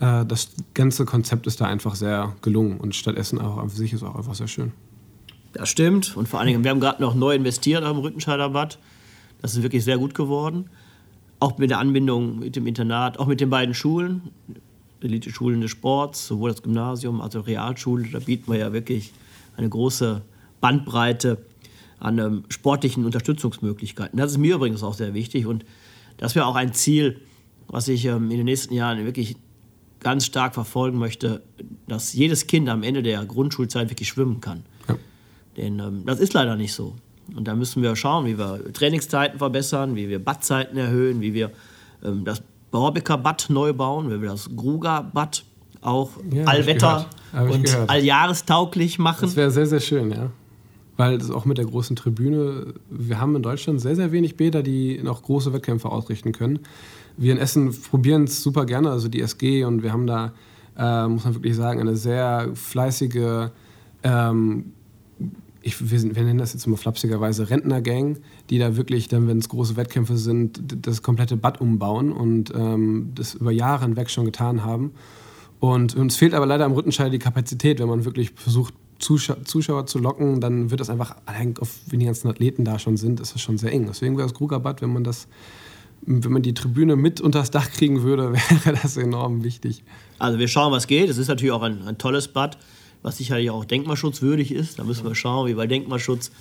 Äh, 0.00 0.26
das 0.26 0.50
ganze 0.74 1.04
Konzept 1.04 1.46
ist 1.46 1.60
da 1.60 1.66
einfach 1.66 1.94
sehr 1.94 2.34
gelungen 2.42 2.78
und 2.78 2.94
stattdessen 2.94 3.40
auch 3.40 3.58
an 3.58 3.68
sich 3.68 3.92
ist 3.92 4.02
auch 4.02 4.16
einfach 4.16 4.34
sehr 4.34 4.48
schön. 4.48 4.72
Das 5.52 5.68
stimmt 5.68 6.16
und 6.16 6.28
vor 6.28 6.40
allen 6.40 6.48
Dingen, 6.48 6.64
wir 6.64 6.70
haben 6.72 6.80
gerade 6.80 7.00
noch 7.00 7.14
neu 7.14 7.34
investiert 7.34 7.84
am 7.84 7.98
Rüttenscheider 7.98 8.50
Bad. 8.50 8.78
Das 9.44 9.54
ist 9.54 9.62
wirklich 9.62 9.84
sehr 9.84 9.98
gut 9.98 10.14
geworden. 10.14 10.70
Auch 11.38 11.58
mit 11.58 11.68
der 11.68 11.78
Anbindung 11.78 12.38
mit 12.38 12.56
dem 12.56 12.66
Internat, 12.66 13.18
auch 13.18 13.26
mit 13.26 13.42
den 13.42 13.50
beiden 13.50 13.74
Schulen, 13.74 14.30
Elite-Schulen 15.02 15.60
des 15.60 15.70
Sports, 15.70 16.28
sowohl 16.28 16.48
das 16.48 16.62
Gymnasium 16.62 17.20
als 17.20 17.36
auch 17.36 17.46
Realschule. 17.46 18.08
Da 18.10 18.20
bieten 18.20 18.50
wir 18.50 18.58
ja 18.58 18.72
wirklich 18.72 19.12
eine 19.58 19.68
große 19.68 20.22
Bandbreite 20.62 21.44
an 22.00 22.16
ähm, 22.16 22.44
sportlichen 22.48 23.04
Unterstützungsmöglichkeiten. 23.04 24.18
Das 24.18 24.30
ist 24.30 24.38
mir 24.38 24.54
übrigens 24.54 24.82
auch 24.82 24.94
sehr 24.94 25.12
wichtig 25.12 25.44
und 25.44 25.66
das 26.16 26.34
wäre 26.34 26.46
auch 26.46 26.56
ein 26.56 26.72
Ziel, 26.72 27.20
was 27.68 27.88
ich 27.88 28.06
ähm, 28.06 28.30
in 28.30 28.38
den 28.38 28.46
nächsten 28.46 28.72
Jahren 28.72 29.04
wirklich 29.04 29.36
ganz 30.00 30.24
stark 30.24 30.54
verfolgen 30.54 30.96
möchte, 30.96 31.42
dass 31.86 32.14
jedes 32.14 32.46
Kind 32.46 32.70
am 32.70 32.82
Ende 32.82 33.02
der 33.02 33.22
Grundschulzeit 33.26 33.90
wirklich 33.90 34.08
schwimmen 34.08 34.40
kann. 34.40 34.62
Ja. 34.88 34.96
Denn 35.58 35.80
ähm, 35.80 36.06
das 36.06 36.18
ist 36.18 36.32
leider 36.32 36.56
nicht 36.56 36.72
so. 36.72 36.96
Und 37.34 37.48
da 37.48 37.54
müssen 37.54 37.82
wir 37.82 37.94
schauen, 37.96 38.26
wie 38.26 38.38
wir 38.38 38.72
Trainingszeiten 38.72 39.38
verbessern, 39.38 39.96
wie 39.96 40.08
wir 40.08 40.22
Badzeiten 40.22 40.76
erhöhen, 40.76 41.20
wie 41.20 41.34
wir 41.34 41.50
ähm, 42.04 42.24
das 42.24 42.42
Borbecker 42.70 43.18
Bad 43.18 43.46
neu 43.50 43.72
bauen, 43.72 44.10
wie 44.10 44.20
wir 44.20 44.30
das 44.30 44.50
Gruger 44.54 45.08
Bad 45.12 45.44
auch 45.80 46.10
Ja, 46.32 46.44
Allwetter 46.44 47.06
und 47.32 47.76
alljahrestauglich 47.88 48.98
machen. 48.98 49.22
Das 49.22 49.36
wäre 49.36 49.50
sehr, 49.50 49.66
sehr 49.66 49.80
schön, 49.80 50.10
ja. 50.10 50.30
Weil 50.96 51.18
das 51.18 51.30
auch 51.30 51.44
mit 51.44 51.58
der 51.58 51.66
großen 51.66 51.96
Tribüne, 51.96 52.74
wir 52.88 53.20
haben 53.20 53.34
in 53.36 53.42
Deutschland 53.42 53.80
sehr, 53.80 53.96
sehr 53.96 54.12
wenig 54.12 54.36
Bäder, 54.36 54.62
die 54.62 55.00
noch 55.02 55.22
große 55.22 55.52
Wettkämpfe 55.52 55.88
ausrichten 55.88 56.32
können. 56.32 56.60
Wir 57.16 57.32
in 57.32 57.38
Essen 57.38 57.72
probieren 57.90 58.24
es 58.24 58.42
super 58.42 58.64
gerne, 58.64 58.90
also 58.90 59.08
die 59.08 59.20
SG, 59.20 59.64
und 59.64 59.82
wir 59.82 59.92
haben 59.92 60.06
da, 60.06 60.32
äh, 60.76 61.08
muss 61.08 61.24
man 61.24 61.34
wirklich 61.34 61.56
sagen, 61.56 61.80
eine 61.80 61.96
sehr 61.96 62.50
fleißige, 62.54 63.50
ähm, 64.02 64.72
ich, 65.64 65.90
wir, 65.90 65.98
sind, 65.98 66.14
wir 66.14 66.22
nennen 66.22 66.38
das 66.38 66.52
jetzt 66.52 66.66
immer 66.66 66.76
flapsigerweise 66.76 67.48
Rentnergang, 67.48 68.18
die 68.50 68.58
da 68.58 68.76
wirklich 68.76 69.08
dann, 69.08 69.26
wenn 69.26 69.38
es 69.38 69.48
große 69.48 69.76
Wettkämpfe 69.76 70.18
sind, 70.18 70.60
das 70.86 71.00
komplette 71.00 71.38
Bad 71.38 71.58
umbauen 71.60 72.12
und 72.12 72.52
ähm, 72.54 73.12
das 73.14 73.34
über 73.34 73.50
Jahre 73.50 73.86
hinweg 73.86 74.10
schon 74.10 74.26
getan 74.26 74.62
haben. 74.62 74.92
Und 75.60 75.96
uns 75.96 76.16
fehlt 76.16 76.34
aber 76.34 76.44
leider 76.44 76.66
am 76.66 76.72
Rüttenscheid 76.72 77.10
die 77.10 77.18
Kapazität, 77.18 77.80
wenn 77.80 77.88
man 77.88 78.04
wirklich 78.04 78.32
versucht, 78.32 78.74
Zuschau 78.98 79.34
Zuschauer 79.44 79.86
zu 79.86 79.98
locken, 79.98 80.40
dann 80.40 80.70
wird 80.70 80.80
das 80.80 80.90
einfach, 80.90 81.16
allein 81.24 81.54
auf, 81.58 81.70
wenn 81.86 81.98
die 81.98 82.06
ganzen 82.06 82.28
Athleten 82.28 82.64
da 82.64 82.78
schon 82.78 82.98
sind, 82.98 83.18
ist 83.18 83.34
das 83.34 83.40
schon 83.40 83.56
sehr 83.56 83.72
eng. 83.72 83.86
Deswegen 83.86 84.16
wäre 84.18 84.28
das 84.28 84.36
Krugerbad, 84.36 84.82
wenn 84.82 84.92
man 84.92 85.02
das, 85.02 85.28
wenn 86.02 86.30
man 86.30 86.42
die 86.42 86.52
Tribüne 86.52 86.94
mit 86.94 87.22
unter 87.22 87.38
das 87.38 87.50
Dach 87.50 87.70
kriegen 87.70 88.02
würde, 88.02 88.34
wäre 88.64 88.78
das 88.80 88.98
enorm 88.98 89.44
wichtig. 89.44 89.82
Also 90.18 90.38
wir 90.38 90.48
schauen, 90.48 90.72
was 90.72 90.86
geht. 90.86 91.08
Es 91.08 91.16
ist 91.16 91.28
natürlich 91.28 91.52
auch 91.52 91.62
ein, 91.62 91.82
ein 91.88 91.96
tolles 91.96 92.28
Bad, 92.28 92.58
was 93.04 93.18
sicherlich 93.18 93.50
auch 93.50 93.64
denkmalschutzwürdig 93.64 94.50
ist. 94.50 94.80
Da 94.80 94.84
müssen 94.84 95.04
wir 95.06 95.14
schauen, 95.14 95.46
wie 95.46 95.56
wir 95.56 95.66
Denkmalschutz 95.68 96.32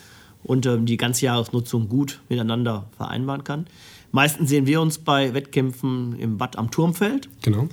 und 0.44 0.66
ähm, 0.66 0.86
die 0.88 0.98
Ganzjahresnutzung 0.98 1.88
gut 1.90 2.22
miteinander 2.30 2.86
vereinbaren 2.98 3.44
kann. 3.44 3.68
Meistens 4.12 4.50
sehen 4.50 4.66
wir 4.66 4.82
uns 4.82 4.98
bei 4.98 5.34
Wettkämpfen 5.34 6.18
im 6.20 6.38
Bad 6.38 6.58
am 6.58 6.72
Turmfeld. 6.72 7.30
Genau. 7.44 7.68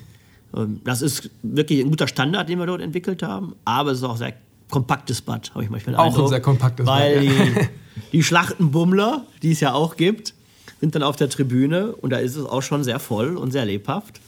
Ähm, 0.56 0.80
Das 0.85 1.00
ist 1.02 1.30
wirklich 1.42 1.80
ein 1.80 1.88
guter 1.90 2.09
Standard, 2.09 2.49
den 2.49 2.59
wir 2.59 2.66
dort 2.66 2.80
entwickelt 2.82 3.23
haben, 3.23 3.54
aber 3.64 3.92
es 3.92 3.99
ist 3.99 4.04
auch 4.04 4.12
ein 4.12 4.18
sehr 4.18 4.35
kompaktes 4.70 5.20
Bad, 5.23 5.52
habe 5.54 5.64
ich 5.64 5.70
manchmal 5.70 5.97
Auch 5.97 6.00
ein 6.04 6.09
Eindruck. 6.11 6.28
sehr 6.28 6.40
kompaktes 6.40 6.87
Weil 6.87 7.14
Bad, 7.16 7.25
ja. 7.25 7.44
die, 7.62 7.68
die 8.12 8.23
Schlachtenbummler, 8.23 9.25
die 9.42 9.52
es 9.52 9.61
ja 9.61 9.73
auch 9.73 9.97
gibt, 9.97 10.35
sind 10.80 10.94
dann 10.94 11.02
auf 11.02 11.16
der 11.16 11.28
Tribüne 11.28 11.92
und 11.94 12.11
da 12.11 12.18
ist 12.18 12.37
es 12.37 12.44
auch 12.47 12.62
schon 12.62 12.82
sehr 12.85 12.99
voll 12.99 13.37
und 13.37 13.50
sehr 13.52 13.64
lebhaft. 13.66 14.20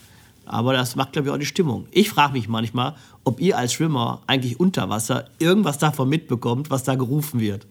Aber 0.45 0.73
das 0.73 0.97
macht, 0.97 1.13
glaube 1.13 1.29
ich, 1.29 1.35
auch 1.35 1.39
die 1.39 1.47
Stimmung. 1.47 1.87
Ich 1.91 2.11
frage 2.11 2.33
mich 2.33 2.49
manchmal, 2.49 2.95
ob 3.25 3.41
ihr 3.41 3.57
als 3.57 3.73
Schwimmer 3.73 4.23
eigentlich 4.27 4.59
unter 4.59 4.89
Wasser 4.89 5.27
irgendwas 5.39 5.79
davon 5.79 6.09
mitbekommt, 6.09 6.71
was 6.71 6.85
da 6.85 6.95
gerufen 6.95 7.41
wird. 7.41 7.67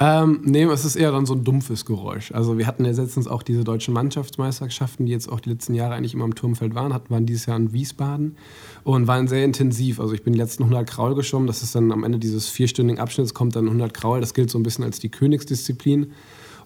Ähm, 0.00 0.42
nee, 0.44 0.62
es 0.62 0.84
ist 0.84 0.94
eher 0.94 1.10
dann 1.10 1.26
so 1.26 1.34
ein 1.34 1.42
dumpfes 1.42 1.84
Geräusch. 1.84 2.30
Also 2.30 2.56
wir 2.56 2.68
hatten 2.68 2.84
ja 2.84 2.92
letztens 2.92 3.26
auch 3.26 3.42
diese 3.42 3.64
deutschen 3.64 3.94
Mannschaftsmeisterschaften, 3.94 5.06
die 5.06 5.12
jetzt 5.12 5.30
auch 5.30 5.40
die 5.40 5.50
letzten 5.50 5.74
Jahre 5.74 5.94
eigentlich 5.94 6.14
immer 6.14 6.24
im 6.24 6.36
Turmfeld 6.36 6.76
waren, 6.76 6.94
hatten 6.94 7.10
waren 7.10 7.26
dieses 7.26 7.46
Jahr 7.46 7.56
in 7.56 7.72
Wiesbaden 7.72 8.36
und 8.84 9.08
waren 9.08 9.26
sehr 9.26 9.44
intensiv. 9.44 9.98
Also 9.98 10.14
ich 10.14 10.22
bin 10.22 10.34
die 10.34 10.38
letzten 10.38 10.62
100 10.62 10.88
Kraul 10.88 11.16
geschwommen, 11.16 11.48
das 11.48 11.64
ist 11.64 11.74
dann 11.74 11.90
am 11.90 12.04
Ende 12.04 12.20
dieses 12.20 12.48
vierstündigen 12.48 13.00
Abschnitts 13.00 13.34
kommt 13.34 13.56
dann 13.56 13.64
100 13.64 13.92
Kraul, 13.92 14.20
das 14.20 14.34
gilt 14.34 14.50
so 14.50 14.58
ein 14.58 14.62
bisschen 14.62 14.84
als 14.84 15.00
die 15.00 15.08
Königsdisziplin. 15.08 16.12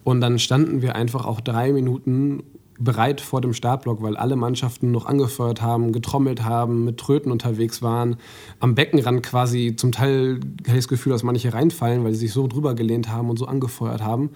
Und 0.05 0.21
dann 0.21 0.39
standen 0.39 0.83
wir 0.83 0.95
einfach 0.95 1.25
auch 1.25 1.41
drei 1.41 1.73
Minuten 1.73 2.43
bereit 2.83 3.21
vor 3.21 3.41
dem 3.41 3.55
Startblock, 3.55 4.03
weil 4.03 4.17
alle 4.17 4.37
Mannschaften 4.37 4.91
noch 4.91 5.07
angefeuert 5.07 5.63
haben, 5.63 5.93
getrommelt 5.93 6.45
haben, 6.45 6.85
mit 6.85 6.99
Tröten 6.99 7.31
unterwegs 7.33 7.83
waren, 7.83 8.17
am 8.61 8.75
Beckenrand 8.75 9.23
quasi 9.23 9.75
zum 9.77 9.93
Teil 9.93 10.41
hatte 10.67 10.71
ich 10.71 10.85
das 10.85 10.89
Gefühl, 10.89 11.13
dass 11.13 11.23
manche 11.23 11.53
reinfallen, 11.53 12.05
weil 12.05 12.13
sie 12.13 12.21
sich 12.21 12.33
so 12.33 12.47
drüber 12.47 12.75
gelehnt 12.75 13.09
haben 13.09 13.31
und 13.31 13.39
so 13.39 13.47
angefeuert 13.47 14.03
haben. 14.03 14.31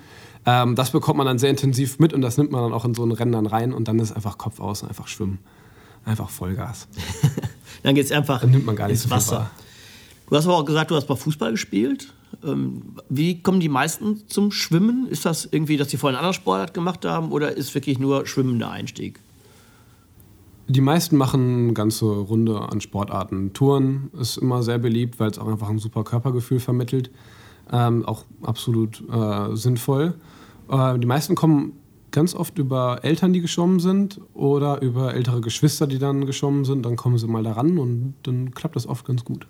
Ähm, 0.45 0.75
das 0.77 0.91
bekommt 0.91 1.19
man 1.19 1.27
dann 1.27 1.39
sehr 1.39 1.51
intensiv 1.51 1.99
mit 1.99 2.13
und 2.13 2.21
das 2.23 2.39
nimmt 2.39 2.53
man 2.53 2.63
dann 2.63 2.73
auch 2.73 2.85
in 2.85 2.95
so 2.95 3.05
ein 3.05 3.13
Rennen 3.13 3.33
dann 3.33 3.47
rein 3.47 3.73
und 3.73 3.89
dann 3.89 3.99
ist 3.99 4.13
einfach 4.13 4.39
Kopf 4.39 4.61
aus, 4.61 4.85
einfach 4.85 5.09
schwimmen. 5.09 5.39
Einfach 6.05 6.31
Vollgas. 6.31 6.87
Dann 7.83 7.97
geht 7.97 8.05
es 8.05 8.13
einfach 8.13 8.41
Dann 8.41 8.53
nimmt 8.53 8.65
man 8.65 8.77
gar 8.77 8.87
nicht 8.87 8.95
ins 8.95 9.03
so 9.03 9.11
Wasser. 9.11 9.37
wahr. 9.39 9.51
Du 10.29 10.37
hast 10.37 10.47
aber 10.47 10.57
auch 10.57 10.65
gesagt, 10.65 10.91
du 10.91 10.97
hast 10.97 11.09
mal 11.09 11.17
Fußball 11.17 11.53
gespielt. 11.53 12.13
Ähm, 12.45 12.83
Wie 13.09 13.43
kommen 13.43 13.61
die 13.61 13.69
meisten 13.69 14.29
zum 14.29 14.51
Schwimmen? 14.51 15.07
Ist 15.09 15.25
das 15.25 15.49
irgendwie, 15.51 15.77
dass 15.77 15.91
sie 15.91 15.97
vorher 15.97 16.19
einen 16.19 16.27
anderen 16.27 16.41
Sportart 16.41 16.75
gemacht 16.75 17.05
haben 17.05 17.31
oder 17.31 17.57
ist 17.57 17.75
wirklich 17.75 17.99
nur 17.99 18.27
Schwimmen 18.27 18.59
der 18.59 18.71
Einstieg? 18.71 19.21
Die 20.69 20.81
meisten 20.81 21.17
machen 21.17 21.65
eine 21.65 21.73
ganze 21.75 22.07
Runde 22.07 22.61
an 22.61 22.81
Sportarten. 22.81 23.53
Touren 23.53 24.11
ist 24.21 24.37
immer 24.37 24.65
sehr 24.65 24.79
beliebt, 24.79 25.21
weil 25.21 25.31
es 25.31 25.39
auch 25.39 25.47
einfach 25.47 25.69
ein 25.69 25.79
super 25.79 26.03
Körpergefühl 26.03 26.59
vermittelt. 26.59 27.11
Ähm, 27.71 28.05
auch 28.05 28.25
absolut 28.43 29.03
äh, 29.09 29.55
sinnvoll. 29.55 30.15
Äh, 30.69 30.99
die 30.99 31.07
meisten 31.07 31.37
kommen 31.37 31.75
ganz 32.11 32.35
oft 32.35 32.59
über 32.59 33.05
Eltern, 33.05 33.33
die 33.33 33.41
geschwommen 33.41 33.79
sind 33.79 34.21
oder 34.35 34.83
über 34.83 35.15
ältere 35.15 35.41
Geschwister, 35.41 35.87
die 35.87 35.99
dann 35.99 36.27
geschwommen 36.27 36.65
sind. 36.65 36.85
Dann 36.85 36.97
kommen 36.97 37.19
sie 37.19 37.29
mal 37.29 37.45
daran 37.45 37.79
und 37.79 38.15
dann 38.25 38.53
klappt 38.53 38.75
das 38.75 38.89
oft 38.89 39.05
ganz 39.07 39.25
gut. 39.25 39.47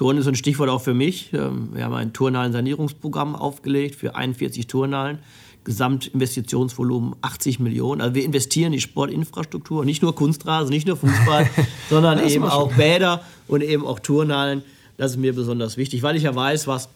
Turnen 0.00 0.18
ist 0.18 0.26
ein 0.26 0.34
Stichwort 0.34 0.70
auch 0.70 0.80
für 0.80 0.94
mich. 0.94 1.30
Ähm, 1.34 1.74
Wir 1.74 1.84
haben 1.84 1.92
ein 1.92 2.14
Turnhallen-Sanierungsprogramm 2.14 3.36
aufgelegt 3.36 3.96
für 3.96 4.14
41 4.14 4.66
Turnhallen. 4.66 5.18
Gesamtinvestitionsvolumen 5.64 7.16
80 7.20 7.60
Millionen. 7.60 8.00
Also 8.00 8.14
wir 8.14 8.24
investieren 8.24 8.68
in 8.68 8.78
die 8.78 8.80
Sportinfrastruktur, 8.80 9.84
nicht 9.84 10.00
nur 10.00 10.14
Kunstrasen, 10.14 10.70
nicht 10.70 10.86
nur 10.86 10.96
Fußball, 10.96 11.50
sondern 11.90 12.26
eben 12.26 12.44
auch 12.44 12.72
Bäder 12.72 13.22
und 13.46 13.62
eben 13.62 13.84
auch 13.84 13.98
Turnhallen. 13.98 14.62
Das 14.96 15.10
ist 15.10 15.16
mir 15.18 15.34
besonders 15.34 15.76
wichtig, 15.76 16.02
weil 16.02 16.16
ich 16.16 16.22
ja 16.22 16.34
weiß, 16.34 16.66
was 16.66 16.88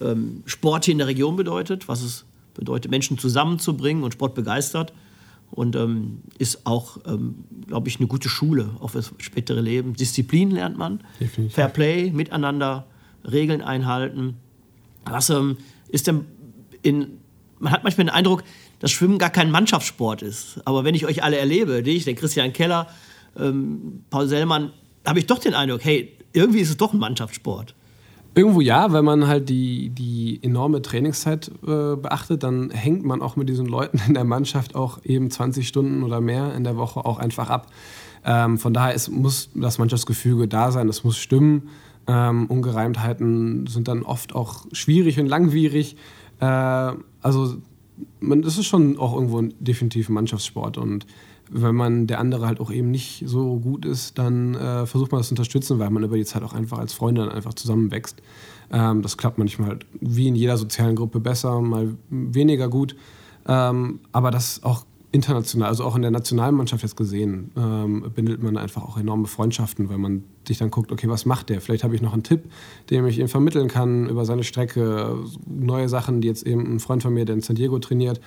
ähm, 0.00 0.42
Sport 0.46 0.86
hier 0.86 0.92
in 0.92 0.98
der 0.98 1.08
Region 1.08 1.36
bedeutet, 1.36 1.88
was 1.88 2.00
es 2.00 2.24
bedeutet, 2.54 2.90
Menschen 2.90 3.18
zusammenzubringen 3.18 4.02
und 4.02 4.14
Sport 4.14 4.34
begeistert. 4.34 4.94
Und 5.50 5.76
ähm, 5.76 6.22
ist 6.38 6.66
auch, 6.66 6.98
ähm, 7.06 7.44
glaube 7.66 7.88
ich, 7.88 7.98
eine 7.98 8.08
gute 8.08 8.28
Schule 8.28 8.70
auch 8.80 8.90
fürs 8.90 9.12
spätere 9.18 9.60
Leben. 9.60 9.94
Disziplin 9.94 10.50
lernt 10.50 10.76
man, 10.76 11.00
Definitiv. 11.20 11.54
Fair 11.54 11.68
Play, 11.68 12.10
miteinander, 12.10 12.86
Regeln 13.24 13.62
einhalten. 13.62 14.36
Was 15.04 15.30
ähm, 15.30 15.56
ist 15.88 16.06
denn 16.06 16.26
in. 16.82 17.18
Man 17.58 17.72
hat 17.72 17.84
manchmal 17.84 18.06
den 18.06 18.12
Eindruck, 18.12 18.44
dass 18.80 18.90
Schwimmen 18.90 19.18
gar 19.18 19.30
kein 19.30 19.50
Mannschaftssport 19.50 20.20
ist. 20.20 20.60
Aber 20.66 20.84
wenn 20.84 20.94
ich 20.94 21.06
euch 21.06 21.22
alle 21.22 21.38
erlebe, 21.38 21.82
dich, 21.82 22.04
den 22.04 22.16
Christian 22.16 22.52
Keller, 22.52 22.88
ähm, 23.38 24.04
Paul 24.10 24.28
Sellmann, 24.28 24.72
habe 25.06 25.20
ich 25.20 25.26
doch 25.26 25.38
den 25.38 25.54
Eindruck, 25.54 25.82
hey, 25.82 26.12
irgendwie 26.34 26.60
ist 26.60 26.68
es 26.68 26.76
doch 26.76 26.92
ein 26.92 26.98
Mannschaftssport. 26.98 27.74
Irgendwo 28.36 28.60
ja, 28.60 28.92
wenn 28.92 29.06
man 29.06 29.26
halt 29.26 29.48
die, 29.48 29.88
die 29.88 30.38
enorme 30.42 30.82
Trainingszeit 30.82 31.50
äh, 31.66 31.96
beachtet, 31.96 32.42
dann 32.42 32.68
hängt 32.68 33.02
man 33.02 33.22
auch 33.22 33.36
mit 33.36 33.48
diesen 33.48 33.64
Leuten 33.64 33.98
in 34.06 34.12
der 34.12 34.24
Mannschaft 34.24 34.74
auch 34.74 35.02
eben 35.04 35.30
20 35.30 35.66
Stunden 35.66 36.02
oder 36.02 36.20
mehr 36.20 36.54
in 36.54 36.62
der 36.62 36.76
Woche 36.76 37.02
auch 37.06 37.18
einfach 37.18 37.48
ab. 37.48 37.68
Ähm, 38.26 38.58
von 38.58 38.74
daher 38.74 38.92
ist, 38.92 39.08
muss 39.08 39.48
das 39.54 39.78
Mannschaftsgefüge 39.78 40.48
da 40.48 40.70
sein, 40.70 40.86
es 40.90 41.02
muss 41.02 41.16
stimmen. 41.16 41.70
Ähm, 42.06 42.44
Ungereimtheiten 42.46 43.66
sind 43.68 43.88
dann 43.88 44.02
oft 44.02 44.34
auch 44.34 44.66
schwierig 44.70 45.18
und 45.18 45.28
langwierig. 45.28 45.96
Äh, 46.40 46.44
also 47.22 47.56
man, 48.20 48.42
das 48.42 48.58
ist 48.58 48.66
schon 48.66 48.98
auch 48.98 49.14
irgendwo 49.14 49.38
ein, 49.38 49.54
definitiv 49.60 50.10
ein 50.10 50.12
Mannschaftssport 50.12 50.76
und 50.76 51.06
wenn 51.50 51.74
man 51.74 52.06
der 52.06 52.20
andere 52.20 52.46
halt 52.46 52.60
auch 52.60 52.70
eben 52.70 52.90
nicht 52.90 53.24
so 53.26 53.58
gut 53.58 53.84
ist, 53.84 54.18
dann 54.18 54.54
äh, 54.54 54.86
versucht 54.86 55.12
man 55.12 55.20
das 55.20 55.28
zu 55.28 55.32
unterstützen, 55.32 55.78
weil 55.78 55.90
man 55.90 56.02
über 56.02 56.16
die 56.16 56.24
Zeit 56.24 56.42
auch 56.42 56.52
einfach 56.52 56.78
als 56.78 56.92
Freunde 56.92 57.22
dann 57.22 57.30
einfach 57.30 57.54
zusammenwächst. 57.54 58.22
Ähm, 58.72 59.02
das 59.02 59.16
klappt 59.16 59.38
manchmal 59.38 59.68
halt 59.68 59.86
wie 60.00 60.28
in 60.28 60.34
jeder 60.34 60.56
sozialen 60.56 60.96
Gruppe 60.96 61.20
besser, 61.20 61.60
mal 61.60 61.94
weniger 62.10 62.68
gut. 62.68 62.96
Ähm, 63.46 64.00
aber 64.12 64.30
das 64.30 64.62
auch 64.62 64.84
international, 65.12 65.68
also 65.68 65.84
auch 65.84 65.96
in 65.96 66.02
der 66.02 66.10
Nationalmannschaft 66.10 66.82
jetzt 66.82 66.96
gesehen, 66.96 67.50
ähm, 67.56 68.10
bindet 68.14 68.42
man 68.42 68.56
einfach 68.56 68.82
auch 68.82 68.98
enorme 68.98 69.26
Freundschaften, 69.26 69.88
weil 69.88 69.98
man 69.98 70.24
sich 70.46 70.58
dann 70.58 70.70
guckt, 70.70 70.92
okay, 70.92 71.08
was 71.08 71.24
macht 71.24 71.48
der? 71.48 71.60
Vielleicht 71.60 71.84
habe 71.84 71.94
ich 71.94 72.02
noch 72.02 72.12
einen 72.12 72.22
Tipp, 72.22 72.44
den 72.90 73.06
ich 73.06 73.18
ihm 73.18 73.28
vermitteln 73.28 73.68
kann 73.68 74.08
über 74.08 74.24
seine 74.24 74.44
Strecke, 74.44 75.16
neue 75.46 75.88
Sachen, 75.88 76.20
die 76.20 76.28
jetzt 76.28 76.46
eben 76.46 76.74
ein 76.74 76.80
Freund 76.80 77.02
von 77.02 77.14
mir, 77.14 77.24
der 77.24 77.36
in 77.36 77.40
San 77.40 77.56
Diego 77.56 77.78
trainiert, 77.78 78.20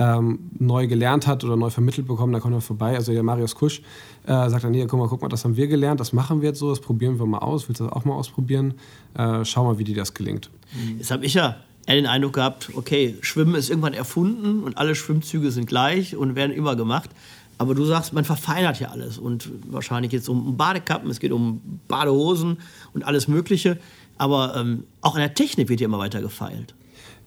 ähm, 0.00 0.50
neu 0.58 0.86
gelernt 0.86 1.26
hat 1.26 1.44
oder 1.44 1.56
neu 1.56 1.68
vermittelt 1.68 2.08
bekommen, 2.08 2.32
da 2.32 2.40
kommt 2.40 2.54
er 2.54 2.62
vorbei. 2.62 2.96
Also 2.96 3.12
der 3.12 3.22
Marius 3.22 3.54
Kusch 3.54 3.82
äh, 4.26 4.48
sagt 4.48 4.64
dann, 4.64 4.72
hier, 4.72 4.86
guck 4.86 4.98
mal, 4.98 5.08
guck 5.08 5.20
mal, 5.20 5.28
das 5.28 5.44
haben 5.44 5.56
wir 5.56 5.68
gelernt, 5.68 6.00
das 6.00 6.14
machen 6.14 6.40
wir 6.40 6.48
jetzt 6.48 6.58
so, 6.58 6.70
das 6.70 6.80
probieren 6.80 7.18
wir 7.18 7.26
mal 7.26 7.38
aus. 7.38 7.68
Willst 7.68 7.80
du 7.80 7.84
das 7.84 7.92
auch 7.92 8.06
mal 8.06 8.14
ausprobieren? 8.14 8.74
Äh, 9.14 9.44
schau 9.44 9.64
mal, 9.64 9.78
wie 9.78 9.84
dir 9.84 9.94
das 9.94 10.14
gelingt. 10.14 10.50
Jetzt 10.98 11.10
habe 11.10 11.26
ich 11.26 11.34
ja 11.34 11.56
den 11.86 12.06
Eindruck 12.06 12.34
gehabt, 12.34 12.70
okay, 12.76 13.16
Schwimmen 13.20 13.54
ist 13.54 13.68
irgendwann 13.68 13.92
erfunden 13.92 14.62
und 14.62 14.78
alle 14.78 14.94
Schwimmzüge 14.94 15.50
sind 15.50 15.66
gleich 15.66 16.16
und 16.16 16.34
werden 16.34 16.52
immer 16.52 16.76
gemacht. 16.76 17.10
Aber 17.58 17.74
du 17.74 17.84
sagst, 17.84 18.14
man 18.14 18.24
verfeinert 18.24 18.80
ja 18.80 18.88
alles 18.88 19.18
und 19.18 19.50
wahrscheinlich 19.70 20.10
geht 20.10 20.22
es 20.22 20.30
um 20.30 20.56
Badekappen, 20.56 21.10
es 21.10 21.20
geht 21.20 21.32
um 21.32 21.60
Badehosen 21.88 22.56
und 22.94 23.04
alles 23.04 23.28
Mögliche. 23.28 23.78
Aber 24.16 24.56
ähm, 24.56 24.84
auch 25.02 25.14
in 25.14 25.20
der 25.20 25.34
Technik 25.34 25.68
wird 25.68 25.80
ja 25.80 25.86
immer 25.86 25.98
weiter 25.98 26.22
gefeilt. 26.22 26.74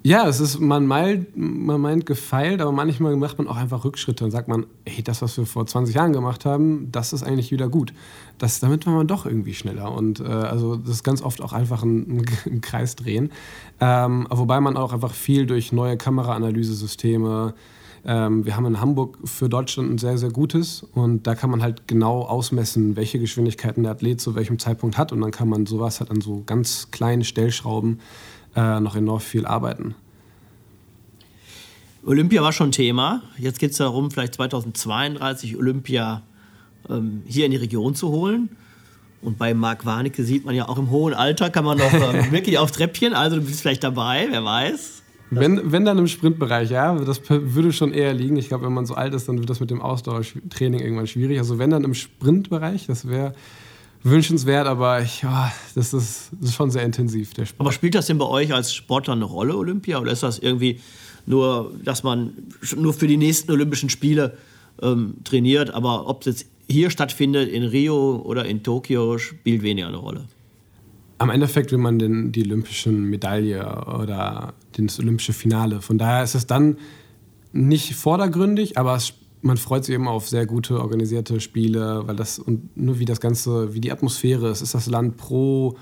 Ja, 0.06 0.28
es 0.28 0.42
ist, 0.42 0.60
man 0.60 0.86
meint, 0.86 1.30
man 1.38 1.80
meint 1.80 2.06
gefeilt, 2.06 2.60
aber 2.60 2.74
manchmal 2.74 3.16
macht 3.16 3.38
man 3.38 3.48
auch 3.48 3.56
einfach 3.56 3.86
Rückschritte 3.86 4.26
und 4.26 4.32
sagt 4.32 4.50
man, 4.50 4.66
ey, 4.84 5.02
das, 5.02 5.22
was 5.22 5.38
wir 5.38 5.46
vor 5.46 5.66
20 5.66 5.96
Jahren 5.96 6.12
gemacht 6.12 6.44
haben, 6.44 6.92
das 6.92 7.14
ist 7.14 7.24
eigentlich 7.24 7.52
wieder 7.52 7.70
gut. 7.70 7.94
Das, 8.38 8.60
damit 8.60 8.86
war 8.86 8.94
man 8.94 9.08
doch 9.08 9.26
irgendwie 9.26 9.54
schneller. 9.54 9.94
Und 9.94 10.20
äh, 10.20 10.26
also 10.26 10.76
das 10.76 10.96
ist 10.96 11.04
ganz 11.04 11.22
oft 11.22 11.42
auch 11.42 11.54
einfach 11.54 11.84
ein, 11.84 12.26
ein 12.46 12.60
Kreis 12.60 12.98
drehen. 12.98 13.32
Ähm, 13.80 14.28
wobei 14.30 14.60
man 14.60 14.76
auch 14.76 14.92
einfach 14.92 15.14
viel 15.14 15.46
durch 15.46 15.72
neue 15.72 15.96
Kameraanalyse-Systeme, 15.96 17.54
ähm, 18.06 18.46
wir 18.46 18.58
haben 18.58 18.66
in 18.66 18.82
Hamburg 18.82 19.18
für 19.24 19.48
Deutschland 19.48 19.90
ein 19.90 19.98
sehr, 19.98 20.18
sehr 20.18 20.32
gutes 20.32 20.84
und 20.84 21.26
da 21.26 21.36
kann 21.36 21.50
man 21.50 21.62
halt 21.62 21.88
genau 21.88 22.24
ausmessen, 22.24 22.98
welche 22.98 23.18
Geschwindigkeiten 23.18 23.84
der 23.84 23.94
Athlet 23.94 24.20
zu 24.20 24.36
welchem 24.36 24.60
Zeitpunkt 24.60 24.98
hat 24.98 25.14
und 25.14 25.22
dann 25.22 25.32
kann 25.32 25.48
man 25.48 25.66
sowas 25.66 26.02
halt 26.02 26.12
an 26.12 26.20
so 26.20 26.44
ganz 26.46 26.92
kleinen 26.92 27.24
Stellschrauben 27.24 28.02
äh, 28.56 28.80
noch 28.80 28.96
enorm 28.96 29.20
viel 29.20 29.46
arbeiten. 29.46 29.96
Olympia 32.06 32.42
war 32.42 32.52
schon 32.52 32.72
Thema. 32.72 33.22
Jetzt 33.38 33.60
geht 33.60 33.72
es 33.72 33.78
darum, 33.78 34.12
vielleicht 34.12 34.36
2032 34.36 35.58
Olympia 35.58 36.22
ähm, 36.90 37.24
hier 37.26 37.46
in 37.46 37.52
die 37.52 37.58
Region 37.58 37.96
zu 37.96 38.10
holen. 38.10 38.50
Und 39.22 39.38
bei 39.38 39.54
Marc 39.54 39.86
Warnecke 39.86 40.24
sieht 40.24 40.46
man 40.46 40.54
ja 40.54 40.68
auch 40.68 40.78
im 40.78 40.90
hohen 40.90 41.14
Alter 41.14 41.50
kann 41.50 41.64
man 41.64 41.78
noch 41.78 41.94
ähm, 41.94 42.32
wirklich 42.32 42.58
auf 42.58 42.72
Treppchen. 42.72 43.14
Also 43.14 43.38
du 43.38 43.44
bist 43.44 43.62
vielleicht 43.62 43.84
dabei, 43.84 44.28
wer 44.30 44.44
weiß. 44.44 45.02
Wenn, 45.30 45.72
wenn 45.72 45.86
dann 45.86 45.98
im 45.98 46.08
Sprintbereich, 46.08 46.70
ja, 46.70 46.94
das 46.96 47.22
würde 47.30 47.72
schon 47.72 47.92
eher 47.94 48.14
liegen. 48.14 48.36
Ich 48.36 48.50
glaube, 48.50 48.66
wenn 48.66 48.74
man 48.74 48.86
so 48.86 48.94
alt 48.94 49.14
ist, 49.14 49.28
dann 49.28 49.40
wird 49.40 49.50
das 49.50 49.60
mit 49.60 49.72
dem 49.72 49.82
Ausdauertraining 49.82 50.80
irgendwann 50.80 51.08
schwierig. 51.08 51.40
Also 51.40 51.58
wenn 51.58 51.70
dann 51.70 51.84
im 51.86 51.94
Sprintbereich, 51.94 52.86
das 52.86 53.08
wäre 53.08 53.34
wünschenswert, 54.04 54.68
aber 54.68 55.02
ich, 55.02 55.24
oh, 55.26 55.52
das, 55.76 55.94
ist, 55.94 56.32
das 56.40 56.50
ist 56.50 56.56
schon 56.56 56.72
sehr 56.72 56.84
intensiv, 56.84 57.34
der 57.34 57.46
Sport. 57.46 57.62
Aber 57.62 57.72
spielt 57.72 57.96
das 57.96 58.08
denn 58.08 58.18
bei 58.18 58.26
euch 58.26 58.54
als 58.54 58.74
Sportler 58.74 59.14
eine 59.14 59.26
Rolle, 59.26 59.56
Olympia? 59.56 60.00
Oder 60.00 60.12
ist 60.12 60.24
das 60.24 60.40
irgendwie 60.40 60.80
nur, 61.26 61.74
dass 61.84 62.04
man 62.04 62.34
nur 62.76 62.94
für 62.94 63.08
die 63.08 63.18
nächsten 63.18 63.52
Olympischen 63.52 63.90
Spiele 63.90 64.38
ähm, 64.82 65.16
trainiert, 65.24 65.74
aber 65.74 66.08
ob 66.08 66.22
es 66.22 66.26
jetzt 66.26 66.46
hier 66.68 66.90
stattfindet, 66.90 67.50
in 67.50 67.64
Rio 67.64 68.22
oder 68.26 68.46
in 68.46 68.64
Tokio, 68.64 69.18
spielt 69.18 69.62
weniger 69.62 69.88
eine 69.88 69.98
Rolle? 69.98 70.26
Am 71.20 71.30
Endeffekt 71.30 71.72
will 71.72 71.78
man 71.78 72.00
den, 72.00 72.32
die 72.32 72.44
olympische 72.44 72.90
Medaille 72.90 73.64
oder 73.86 74.54
das 74.76 75.00
olympische 75.00 75.34
Finale. 75.34 75.82
Von 75.82 75.98
daher 75.98 76.24
ist 76.24 76.36
es 76.36 76.48
dann 76.48 76.78
nicht 77.54 77.96
vordergründig, 77.96 78.78
aber 78.78 78.96
es 78.96 79.14
man 79.44 79.58
freut 79.58 79.84
sich 79.86 79.94
eben 79.94 80.08
auf 80.08 80.28
sehr 80.28 80.46
gute 80.46 80.80
organisierte 80.80 81.40
Spiele, 81.40 82.08
weil 82.08 82.16
das 82.16 82.40
und 82.40 82.76
nur 82.76 83.00
wie 83.00 83.06
das 83.06 83.20
Ganze, 83.20 83.74
wie 83.74 83.82
die 83.82 83.92
Atmosphäre 83.92 84.50
ist, 84.50 84.62
ist 84.62 84.74
das 84.74 84.88
Land 84.88 85.18
pro, 85.18 85.78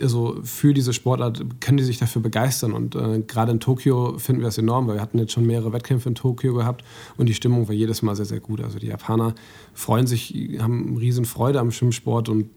also 0.00 0.38
für 0.42 0.74
diese 0.74 0.92
Sportart 0.92 1.60
können 1.60 1.78
die 1.78 1.84
sich 1.84 1.98
dafür 1.98 2.22
begeistern 2.22 2.72
und 2.72 2.94
äh, 2.96 3.20
gerade 3.20 3.52
in 3.52 3.60
Tokio 3.60 4.18
finden 4.18 4.42
wir 4.42 4.46
das 4.46 4.58
enorm, 4.58 4.88
weil 4.88 4.96
wir 4.96 5.00
hatten 5.00 5.18
jetzt 5.18 5.32
schon 5.32 5.46
mehrere 5.46 5.72
Wettkämpfe 5.72 6.08
in 6.08 6.16
Tokio 6.16 6.54
gehabt 6.54 6.84
und 7.16 7.28
die 7.28 7.34
Stimmung 7.34 7.68
war 7.68 7.74
jedes 7.74 8.02
Mal 8.02 8.16
sehr, 8.16 8.26
sehr 8.26 8.40
gut. 8.40 8.60
Also 8.60 8.78
die 8.78 8.88
Japaner 8.88 9.34
freuen 9.74 10.08
sich, 10.08 10.58
haben 10.58 10.96
riesen 10.96 11.24
Freude 11.24 11.60
am 11.60 11.70
Schwimmsport 11.70 12.28
und 12.28 12.50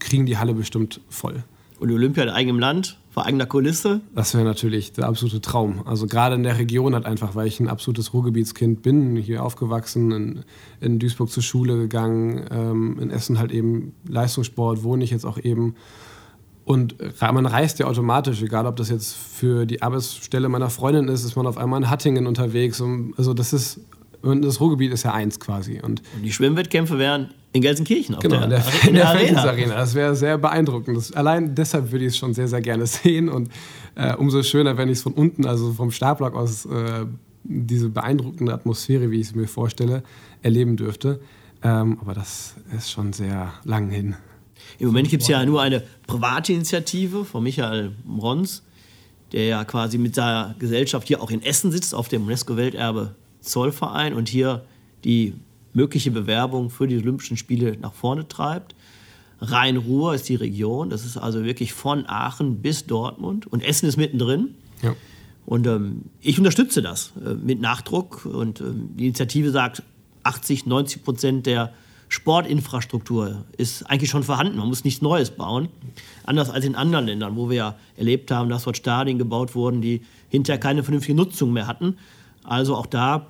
kriegen 0.00 0.26
die 0.26 0.38
Halle 0.38 0.54
bestimmt 0.54 1.00
voll. 1.08 1.44
Und 1.78 1.90
Olympia 1.90 2.24
in 2.24 2.30
eigenem 2.30 2.58
Land, 2.58 2.98
vor 3.12 3.26
eigener 3.26 3.44
Kulisse? 3.44 4.00
Das 4.14 4.34
wäre 4.34 4.44
natürlich 4.44 4.92
der 4.92 5.06
absolute 5.06 5.42
Traum. 5.42 5.86
Also 5.86 6.06
gerade 6.06 6.34
in 6.34 6.42
der 6.42 6.58
Region 6.58 6.94
halt 6.94 7.04
einfach, 7.04 7.34
weil 7.34 7.46
ich 7.46 7.60
ein 7.60 7.68
absolutes 7.68 8.14
Ruhrgebietskind 8.14 8.80
bin, 8.80 9.16
hier 9.16 9.44
aufgewachsen, 9.44 10.12
in, 10.12 10.44
in 10.80 10.98
Duisburg 10.98 11.28
zur 11.28 11.42
Schule 11.42 11.76
gegangen, 11.76 12.46
ähm, 12.50 12.98
in 12.98 13.10
Essen 13.10 13.38
halt 13.38 13.52
eben 13.52 13.92
Leistungssport, 14.08 14.82
wohne 14.82 15.04
ich 15.04 15.10
jetzt 15.10 15.26
auch 15.26 15.36
eben. 15.36 15.74
Und 16.64 16.96
man 17.20 17.44
reist 17.44 17.80
ja 17.80 17.86
automatisch, 17.86 18.40
egal 18.40 18.66
ob 18.66 18.76
das 18.76 18.88
jetzt 18.88 19.14
für 19.14 19.66
die 19.66 19.82
Arbeitsstelle 19.82 20.48
meiner 20.48 20.70
Freundin 20.70 21.08
ist, 21.08 21.24
ist 21.24 21.36
man 21.36 21.46
auf 21.46 21.58
einmal 21.58 21.82
in 21.82 21.90
Hattingen 21.90 22.26
unterwegs. 22.26 22.82
also 23.16 23.34
das 23.34 23.52
ist, 23.52 23.80
das 24.22 24.60
Ruhrgebiet 24.60 24.92
ist 24.92 25.02
ja 25.02 25.12
eins 25.12 25.40
quasi. 25.40 25.80
Und, 25.80 26.02
und 26.14 26.22
die 26.22 26.32
Schwimmwettkämpfe 26.32 26.98
wären 26.98 27.34
in 27.52 27.60
Gelsenkirchen 27.60 28.14
auf 28.14 28.22
genau, 28.22 28.46
der, 28.46 28.48
der, 28.48 28.64
in 28.88 28.94
der, 28.94 29.12
der 29.12 29.44
Arena. 29.44 29.74
Das 29.74 29.94
wäre 29.94 30.16
sehr 30.16 30.38
beeindruckend. 30.38 30.96
Das, 30.96 31.12
allein 31.12 31.54
deshalb 31.54 31.92
würde 31.92 32.04
ich 32.04 32.12
es 32.12 32.16
schon 32.16 32.32
sehr, 32.32 32.48
sehr 32.48 32.60
gerne 32.60 32.86
sehen. 32.86 33.28
Und 33.28 33.50
äh, 33.94 34.14
umso 34.14 34.42
schöner, 34.42 34.76
wenn 34.76 34.88
ich 34.88 34.98
es 34.98 35.02
von 35.02 35.12
unten, 35.12 35.46
also 35.46 35.72
vom 35.72 35.90
Startblock 35.90 36.34
aus, 36.34 36.66
äh, 36.66 37.06
diese 37.44 37.88
beeindruckende 37.88 38.54
Atmosphäre, 38.54 39.10
wie 39.10 39.20
ich 39.20 39.28
es 39.28 39.34
mir 39.34 39.48
vorstelle, 39.48 40.02
erleben 40.42 40.76
dürfte. 40.76 41.20
Ähm, 41.62 41.98
aber 42.00 42.14
das 42.14 42.54
ist 42.76 42.90
schon 42.90 43.12
sehr 43.12 43.52
lang 43.64 43.90
hin. 43.90 44.16
Im 44.78 44.86
Moment 44.86 45.08
gibt 45.10 45.22
es 45.22 45.28
ja 45.28 45.44
nur 45.44 45.60
eine 45.60 45.82
private 46.06 46.52
Initiative 46.52 47.24
von 47.24 47.42
Michael 47.42 47.92
Mrons, 48.04 48.62
der 49.32 49.46
ja 49.46 49.64
quasi 49.64 49.98
mit 49.98 50.14
seiner 50.14 50.54
Gesellschaft 50.58 51.08
hier 51.08 51.22
auch 51.22 51.30
in 51.30 51.42
Essen 51.42 51.72
sitzt, 51.72 51.94
auf 51.94 52.08
dem 52.08 52.24
UNESCO-Welterbe 52.26 53.14
Zollverein 53.42 54.14
und 54.14 54.28
hier 54.28 54.64
die 55.04 55.34
mögliche 55.74 56.10
Bewerbung 56.10 56.70
für 56.70 56.86
die 56.86 56.96
Olympischen 56.96 57.36
Spiele 57.36 57.76
nach 57.80 57.92
vorne 57.92 58.28
treibt. 58.28 58.74
Rhein-Ruhr 59.40 60.14
ist 60.14 60.28
die 60.28 60.36
Region, 60.36 60.90
das 60.90 61.04
ist 61.04 61.16
also 61.16 61.44
wirklich 61.44 61.72
von 61.72 62.06
Aachen 62.06 62.62
bis 62.62 62.86
Dortmund 62.86 63.46
und 63.46 63.62
Essen 63.62 63.88
ist 63.88 63.96
mittendrin. 63.96 64.54
Ja. 64.82 64.94
Und 65.44 65.66
ähm, 65.66 66.02
ich 66.20 66.38
unterstütze 66.38 66.82
das 66.82 67.12
äh, 67.24 67.34
mit 67.34 67.60
Nachdruck 67.60 68.24
und 68.24 68.60
ähm, 68.60 68.90
die 68.96 69.06
Initiative 69.06 69.50
sagt, 69.50 69.82
80, 70.22 70.66
90 70.66 71.02
Prozent 71.02 71.46
der 71.46 71.72
Sportinfrastruktur 72.08 73.44
ist 73.56 73.88
eigentlich 73.90 74.10
schon 74.10 74.22
vorhanden. 74.22 74.58
Man 74.58 74.68
muss 74.68 74.84
nichts 74.84 75.00
Neues 75.02 75.30
bauen. 75.30 75.68
Anders 76.24 76.50
als 76.50 76.64
in 76.64 76.76
anderen 76.76 77.06
Ländern, 77.06 77.36
wo 77.36 77.48
wir 77.48 77.56
ja 77.56 77.76
erlebt 77.96 78.30
haben, 78.30 78.50
dass 78.50 78.64
dort 78.64 78.76
Stadien 78.76 79.18
gebaut 79.18 79.54
wurden, 79.54 79.80
die 79.80 80.02
hinterher 80.28 80.60
keine 80.60 80.84
vernünftige 80.84 81.16
Nutzung 81.16 81.52
mehr 81.52 81.66
hatten. 81.66 81.96
Also 82.44 82.76
auch 82.76 82.86
da 82.86 83.26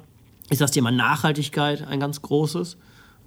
ist 0.51 0.61
das 0.61 0.71
Thema 0.71 0.91
Nachhaltigkeit 0.91 1.87
ein 1.87 2.01
ganz 2.01 2.23
großes. 2.23 2.77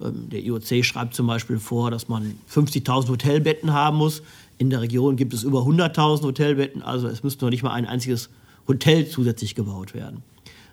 Ähm, 0.00 0.28
der 0.30 0.40
IOC 0.40 0.84
schreibt 0.84 1.14
zum 1.14 1.26
Beispiel 1.26 1.58
vor, 1.58 1.90
dass 1.90 2.08
man 2.08 2.38
50.000 2.52 3.08
Hotelbetten 3.08 3.72
haben 3.72 3.96
muss. 3.96 4.22
In 4.58 4.70
der 4.70 4.80
Region 4.80 5.16
gibt 5.16 5.34
es 5.34 5.42
über 5.42 5.60
100.000 5.60 6.22
Hotelbetten, 6.22 6.82
also 6.82 7.08
es 7.08 7.22
müsste 7.22 7.44
noch 7.44 7.50
nicht 7.50 7.62
mal 7.62 7.72
ein 7.72 7.86
einziges 7.86 8.30
Hotel 8.66 9.06
zusätzlich 9.06 9.54
gebaut 9.54 9.94
werden. 9.94 10.22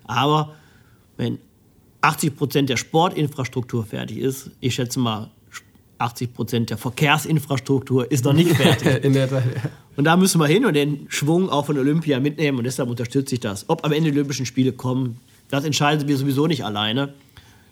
Aber 0.06 0.54
wenn 1.18 1.38
80 2.02 2.36
Prozent 2.36 2.70
der 2.70 2.78
Sportinfrastruktur 2.78 3.86
fertig 3.86 4.18
ist, 4.18 4.52
ich 4.60 4.76
schätze 4.76 5.00
mal 5.00 5.32
80 5.98 6.34
Prozent 6.34 6.70
der 6.70 6.78
Verkehrsinfrastruktur 6.78 8.12
ist 8.12 8.26
noch 8.26 8.34
nicht 8.34 8.52
fertig. 8.56 9.04
In 9.04 9.14
der 9.14 9.30
Tat, 9.30 9.44
ja. 9.46 9.70
Und 9.96 10.06
da 10.06 10.18
müssen 10.18 10.40
wir 10.40 10.48
hin 10.48 10.66
und 10.66 10.74
den 10.74 11.06
Schwung 11.10 11.50
auch 11.50 11.66
von 11.68 11.78
Olympia 11.78 12.20
mitnehmen 12.20 12.58
und 12.58 12.64
deshalb 12.64 12.90
unterstütze 12.90 13.36
ich 13.36 13.42
das. 13.42 13.66
Ob 13.70 13.86
am 13.86 13.92
Ende 13.92 14.12
die 14.12 14.18
Olympischen 14.18 14.46
Spiele 14.46 14.72
kommen, 14.72 15.18
das 15.50 15.66
entscheiden 15.66 16.08
wir 16.08 16.18
sowieso 16.18 16.48
nicht 16.48 16.66
alleine. 16.66 17.14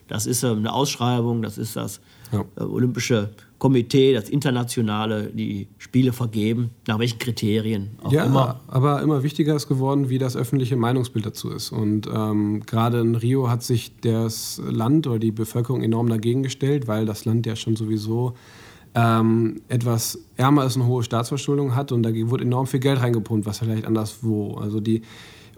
Das 0.08 0.26
ist 0.26 0.44
ähm, 0.44 0.60
eine 0.60 0.74
Ausschreibung, 0.74 1.42
das 1.42 1.58
ist 1.58 1.76
das 1.76 2.02
ja. 2.32 2.46
Äh, 2.58 2.64
Olympische 2.64 3.30
Komitee, 3.58 4.14
das 4.14 4.30
Internationale, 4.30 5.28
die 5.34 5.68
Spiele 5.78 6.14
vergeben, 6.14 6.72
nach 6.88 6.98
welchen 6.98 7.20
Kriterien 7.20 7.92
auch 8.02 8.12
ja, 8.12 8.26
immer. 8.26 8.60
Aber 8.68 9.02
immer 9.02 9.22
wichtiger 9.22 9.56
ist 9.56 9.68
geworden, 9.68 10.10
wie 10.10 10.18
das 10.18 10.36
öffentliche 10.36 10.76
Meinungsbild 10.76 11.28
dazu 11.28 11.52
ist. 11.52 11.72
Und 11.72 12.08
ähm, 12.08 12.64
gerade 12.66 13.00
in 13.02 13.16
Rio 13.16 13.50
hat 13.50 13.62
sich 13.62 14.00
das 14.02 14.60
Land 14.66 15.06
oder 15.06 15.20
die 15.20 15.32
Bevölkerung 15.32 15.84
enorm 15.84 16.10
dagegen 16.10 16.42
gestellt, 16.42 16.88
weil 16.88 17.06
das 17.06 17.26
Land 17.26 17.46
ja 17.46 17.56
schon 17.56 17.76
sowieso 17.76 18.34
ähm, 18.96 19.62
etwas 19.70 20.20
ärmer 20.36 20.66
ist, 20.66 20.76
eine 20.76 20.86
hohe 20.86 21.04
Staatsverschuldung 21.04 21.76
hat 21.76 21.92
und 21.92 22.04
da 22.04 22.10
wurde 22.14 22.44
enorm 22.44 22.68
viel 22.68 22.80
Geld 22.80 23.02
reingepumpt, 23.02 23.46
was 23.46 23.60
vielleicht 23.60 23.86
anderswo. 23.86 24.56
Also 24.56 24.80
die 24.80 25.02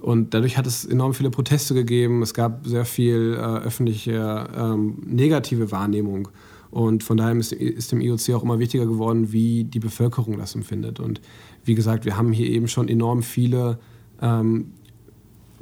und 0.03 0.33
dadurch 0.33 0.57
hat 0.57 0.67
es 0.67 0.83
enorm 0.83 1.13
viele 1.13 1.29
Proteste 1.29 1.73
gegeben. 1.73 2.21
Es 2.21 2.33
gab 2.33 2.67
sehr 2.67 2.83
viel 2.83 3.35
äh, 3.35 3.37
öffentliche 3.37 4.49
ähm, 4.53 4.97
negative 5.05 5.71
Wahrnehmung. 5.71 6.27
Und 6.71 7.05
von 7.05 7.15
daher 7.15 7.33
ist, 7.37 7.53
ist, 7.53 7.93
dem 7.93 8.01
IOC 8.01 8.31
auch 8.31 8.43
immer 8.43 8.59
wichtiger 8.59 8.85
geworden, 8.85 9.31
wie 9.31 9.63
die 9.63 9.79
Bevölkerung 9.79 10.37
das 10.37 10.55
empfindet. 10.55 10.99
Und 10.99 11.21
wie 11.63 11.73
gesagt, 11.73 12.03
wir 12.03 12.17
haben 12.17 12.33
hier 12.33 12.49
eben 12.49 12.67
schon 12.67 12.89
enorm 12.89 13.23
viele 13.23 13.79
ähm, 14.21 14.73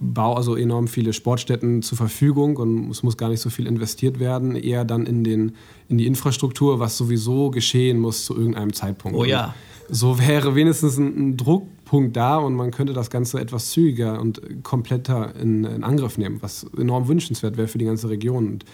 Bau, 0.03 0.33
also 0.33 0.55
enorm 0.55 0.87
viele 0.87 1.13
Sportstätten 1.13 1.83
zur 1.83 1.95
Verfügung 1.95 2.57
und 2.57 2.89
es 2.89 3.03
muss 3.03 3.17
gar 3.17 3.29
nicht 3.29 3.39
so 3.39 3.51
viel 3.51 3.67
investiert 3.67 4.19
werden, 4.19 4.55
eher 4.55 4.83
dann 4.83 5.05
in, 5.05 5.23
den, 5.23 5.53
in 5.89 5.99
die 5.99 6.07
Infrastruktur, 6.07 6.79
was 6.79 6.97
sowieso 6.97 7.51
geschehen 7.51 7.99
muss 7.99 8.25
zu 8.25 8.35
irgendeinem 8.35 8.73
Zeitpunkt. 8.73 9.15
Oh 9.15 9.25
ja. 9.25 9.53
Und 9.87 9.95
so 9.95 10.17
wäre 10.17 10.55
wenigstens 10.55 10.97
ein, 10.97 11.17
ein 11.17 11.37
Druck 11.37 11.67
Punkt 11.85 12.15
da 12.15 12.37
und 12.37 12.55
man 12.55 12.71
könnte 12.71 12.93
das 12.93 13.09
Ganze 13.09 13.39
etwas 13.39 13.71
zügiger 13.71 14.19
und 14.19 14.63
kompletter 14.63 15.35
in, 15.35 15.65
in 15.65 15.83
Angriff 15.83 16.17
nehmen, 16.17 16.41
was 16.41 16.65
enorm 16.77 17.07
wünschenswert 17.09 17.57
wäre 17.57 17.67
für 17.67 17.77
die 17.77 17.85
ganze 17.85 18.09
Region. 18.09 18.47
Und 18.47 18.65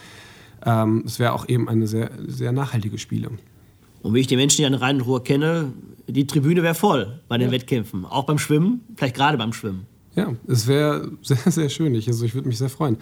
ähm, 0.66 1.04
es 1.06 1.18
wäre 1.18 1.34
auch 1.34 1.50
eben 1.50 1.68
eine 1.68 1.88
sehr, 1.88 2.12
sehr 2.28 2.52
nachhaltige 2.52 3.00
Spiele. 3.00 3.32
Und 4.04 4.14
wie 4.14 4.20
ich 4.20 4.28
die 4.28 4.36
Menschen 4.36 4.58
hier 4.58 4.68
in 4.68 4.76
Rhein-Ruhr 4.76 5.24
kenne, 5.24 5.74
die 6.08 6.28
Tribüne 6.28 6.62
wäre 6.62 6.76
voll 6.76 7.20
bei 7.28 7.40
den 7.40 7.48
ja. 7.48 7.54
Wettkämpfen. 7.54 8.06
Auch 8.06 8.26
beim 8.26 8.38
Schwimmen, 8.38 8.82
vielleicht 8.96 9.16
gerade 9.16 9.38
beim 9.38 9.52
Schwimmen. 9.52 9.88
Ja, 10.18 10.34
es 10.48 10.66
wäre 10.66 11.12
sehr, 11.22 11.52
sehr 11.52 11.70
schön. 11.70 11.94
Ich, 11.94 12.08
also 12.08 12.26
ich 12.26 12.34
würde 12.34 12.48
mich 12.48 12.58
sehr 12.58 12.70
freuen. 12.70 12.98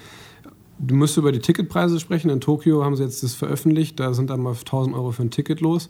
Du 0.78 0.95
müsstest 0.95 1.19
über 1.19 1.32
die 1.32 1.39
Ticketpreise 1.39 1.99
sprechen. 2.01 2.30
In 2.30 2.41
Tokio 2.41 2.84
haben 2.84 2.97
sie 2.97 3.04
jetzt 3.04 3.23
das 3.23 3.34
veröffentlicht. 3.34 3.97
Da 3.99 4.13
sind 4.13 4.30
dann 4.30 4.41
mal 4.41 4.54
1000 4.54 4.93
Euro 4.93 5.12
für 5.13 5.23
ein 5.23 5.32
Ticket 5.32 5.62
los. 5.62 5.89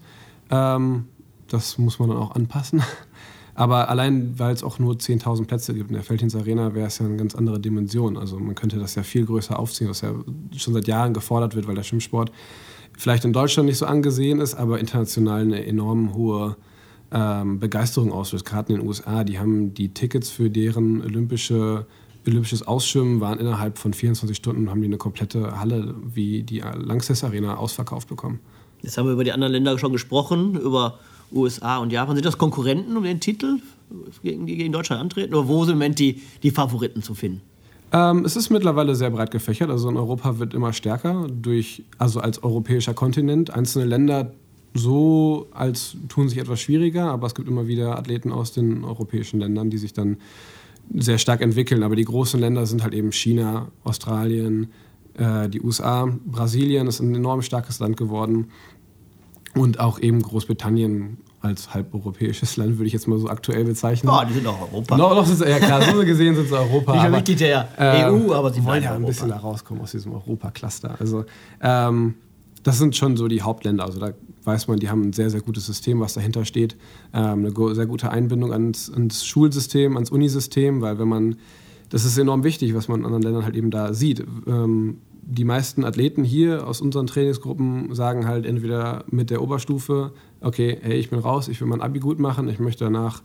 Ähm, 0.51 1.05
das 1.47 1.79
muss 1.79 1.97
man 1.97 2.09
dann 2.09 2.19
auch 2.19 2.35
anpassen. 2.35 2.83
Aber 3.55 3.89
allein, 3.89 4.37
weil 4.37 4.53
es 4.53 4.63
auch 4.63 4.77
nur 4.77 4.95
10.000 4.95 5.47
Plätze 5.47 5.73
gibt 5.73 5.89
in 5.89 5.95
der 5.95 6.03
Feldhins 6.03 6.35
Arena, 6.35 6.75
wäre 6.75 6.87
es 6.87 6.99
ja 6.99 7.05
eine 7.05 7.15
ganz 7.15 7.33
andere 7.33 7.59
Dimension. 7.59 8.17
Also 8.17 8.37
man 8.37 8.53
könnte 8.53 8.77
das 8.77 8.93
ja 8.93 9.01
viel 9.01 9.25
größer 9.25 9.57
aufziehen, 9.57 9.89
was 9.89 10.01
ja 10.01 10.13
schon 10.55 10.73
seit 10.75 10.87
Jahren 10.87 11.13
gefordert 11.13 11.55
wird, 11.55 11.67
weil 11.67 11.75
der 11.75 11.83
Schwimmsport 11.83 12.31
vielleicht 12.97 13.25
in 13.25 13.33
Deutschland 13.33 13.67
nicht 13.67 13.77
so 13.77 13.87
angesehen 13.87 14.41
ist, 14.41 14.53
aber 14.53 14.79
international 14.79 15.41
eine 15.41 15.65
enorm 15.65 16.13
hohe 16.13 16.57
ähm, 17.11 17.59
Begeisterung 17.59 18.11
auslöst. 18.11 18.45
Gerade 18.45 18.73
in 18.73 18.79
den 18.79 18.87
USA, 18.87 19.23
die 19.23 19.39
haben 19.39 19.73
die 19.73 19.93
Tickets 19.93 20.29
für 20.29 20.49
deren 20.49 21.01
olympische 21.01 21.85
olympisches 22.27 22.65
Ausschwimmen 22.65 23.21
waren 23.21 23.39
innerhalb 23.39 23.77
von 23.77 23.93
24 23.93 24.35
Stunden, 24.35 24.69
haben 24.69 24.81
die 24.81 24.87
eine 24.87 24.97
komplette 24.97 25.59
Halle 25.59 25.93
wie 26.13 26.43
die 26.43 26.59
Langsess 26.59 27.23
Arena 27.23 27.57
ausverkauft 27.57 28.07
bekommen. 28.07 28.39
Jetzt 28.81 28.97
haben 28.97 29.05
wir 29.05 29.13
über 29.13 29.23
die 29.23 29.31
anderen 29.31 29.53
Länder 29.53 29.77
schon 29.77 29.91
gesprochen, 29.91 30.55
über 30.55 30.99
USA 31.31 31.77
und 31.77 31.91
Japan. 31.91 32.15
Sind 32.15 32.25
das 32.25 32.37
Konkurrenten 32.37 32.95
um 32.97 33.03
den 33.03 33.19
Titel, 33.19 33.59
gegen 34.23 34.45
die 34.45 34.57
gegen 34.57 34.71
Deutschland 34.71 35.01
antreten? 35.01 35.33
Oder 35.33 35.47
wo 35.47 35.63
sind 35.63 35.73
im 35.73 35.79
Moment 35.79 35.99
die, 35.99 36.21
die 36.43 36.51
Favoriten 36.51 37.01
zu 37.01 37.13
finden? 37.13 37.41
Ähm, 37.91 38.25
es 38.25 38.35
ist 38.35 38.49
mittlerweile 38.49 38.95
sehr 38.95 39.11
breit 39.11 39.31
gefächert. 39.31 39.69
Also 39.69 39.89
in 39.89 39.97
Europa 39.97 40.39
wird 40.39 40.53
immer 40.53 40.73
stärker, 40.73 41.27
durch, 41.29 41.83
also 41.97 42.19
als 42.19 42.43
europäischer 42.43 42.93
Kontinent. 42.93 43.51
Einzelne 43.51 43.85
Länder 43.85 44.31
so 44.75 45.47
als 45.53 45.95
tun 46.09 46.27
sich 46.27 46.37
etwas 46.37 46.59
schwieriger, 46.59 47.09
aber 47.09 47.27
es 47.27 47.33
gibt 47.33 47.47
immer 47.47 47.67
wieder 47.67 47.97
Athleten 47.97 48.31
aus 48.31 48.51
den 48.51 48.83
europäischen 48.83 49.39
Ländern, 49.39 49.69
die 49.69 49.77
sich 49.77 49.93
dann 49.93 50.17
sehr 50.93 51.17
stark 51.17 51.41
entwickeln. 51.41 51.81
Aber 51.81 51.95
die 51.95 52.03
großen 52.03 52.39
Länder 52.39 52.65
sind 52.65 52.83
halt 52.83 52.93
eben 52.93 53.11
China, 53.13 53.69
Australien, 53.85 54.71
äh, 55.17 55.47
die 55.49 55.61
USA, 55.61 56.09
Brasilien 56.25 56.87
ist 56.87 56.99
ein 56.99 57.15
enorm 57.15 57.41
starkes 57.41 57.79
Land 57.79 57.95
geworden. 57.95 58.51
Und 59.55 59.79
auch 59.79 59.99
eben 59.99 60.21
Großbritannien 60.21 61.17
als 61.39 61.73
halbeuropäisches 61.73 62.57
Land, 62.57 62.77
würde 62.77 62.87
ich 62.87 62.93
jetzt 62.93 63.07
mal 63.07 63.17
so 63.17 63.29
aktuell 63.29 63.63
bezeichnen. 63.63 64.11
Oh, 64.13 64.21
die 64.27 64.33
sind 64.33 64.47
auch 64.47 64.59
Europa. 64.59 64.97
Noch, 64.97 65.15
noch 65.15 65.25
sind 65.25 65.37
sie, 65.37 65.49
ja 65.49 65.59
klar, 65.59 65.81
so 65.81 66.03
gesehen 66.03 66.35
sind 66.35 66.49
sie 66.49 66.57
Europa. 66.57 66.91
Nicht 66.91 67.01
aber, 67.03 67.15
Mitglied 67.17 67.39
der 67.39 67.69
äh, 67.77 68.09
EU, 68.09 68.33
aber 68.33 68.51
sie 68.51 68.63
wollen 68.65 68.83
ja 68.83 68.93
ein 68.93 69.05
bisschen 69.05 69.29
da 69.29 69.37
rauskommen 69.37 69.81
aus 69.81 69.91
diesem 69.91 70.11
Europa-Cluster. 70.11 70.95
Also 70.99 71.23
ähm, 71.61 72.15
das 72.65 72.79
sind 72.79 72.95
schon 72.95 73.15
so 73.15 73.27
die 73.27 73.43
Hauptländer. 73.43 73.85
Also 73.85 73.99
da 73.99 74.13
weiß 74.43 74.67
man, 74.67 74.79
die 74.79 74.89
haben 74.89 75.03
ein 75.03 75.13
sehr, 75.13 75.29
sehr 75.29 75.41
gutes 75.41 75.67
System, 75.67 75.99
was 75.99 76.15
dahinter 76.15 76.45
steht. 76.45 76.75
Ähm, 77.13 77.45
eine 77.45 77.75
sehr 77.75 77.85
gute 77.85 78.09
Einbindung 78.09 78.51
ans, 78.51 78.91
ans 78.91 79.23
Schulsystem, 79.23 79.95
ans 79.95 80.09
Unisystem, 80.09 80.81
weil 80.81 80.97
wenn 80.97 81.07
man, 81.07 81.35
das 81.89 82.05
ist 82.05 82.17
enorm 82.17 82.43
wichtig, 82.43 82.73
was 82.73 82.87
man 82.87 83.01
in 83.01 83.05
anderen 83.05 83.21
Ländern 83.21 83.43
halt 83.43 83.55
eben 83.55 83.69
da 83.69 83.93
sieht. 83.93 84.25
Ähm, 84.47 84.97
die 85.21 85.43
meisten 85.43 85.85
Athleten 85.85 86.23
hier 86.23 86.67
aus 86.67 86.81
unseren 86.81 87.05
Trainingsgruppen 87.05 87.93
sagen 87.93 88.27
halt 88.27 88.47
entweder 88.47 89.05
mit 89.11 89.29
der 89.29 89.43
Oberstufe, 89.43 90.11
okay, 90.41 90.79
hey, 90.81 90.97
ich 90.97 91.11
bin 91.11 91.19
raus, 91.19 91.47
ich 91.47 91.61
will 91.61 91.67
mein 91.67 91.81
Abi 91.81 91.99
gut 91.99 92.19
machen, 92.19 92.49
ich 92.49 92.57
möchte 92.57 92.83
danach 92.83 93.21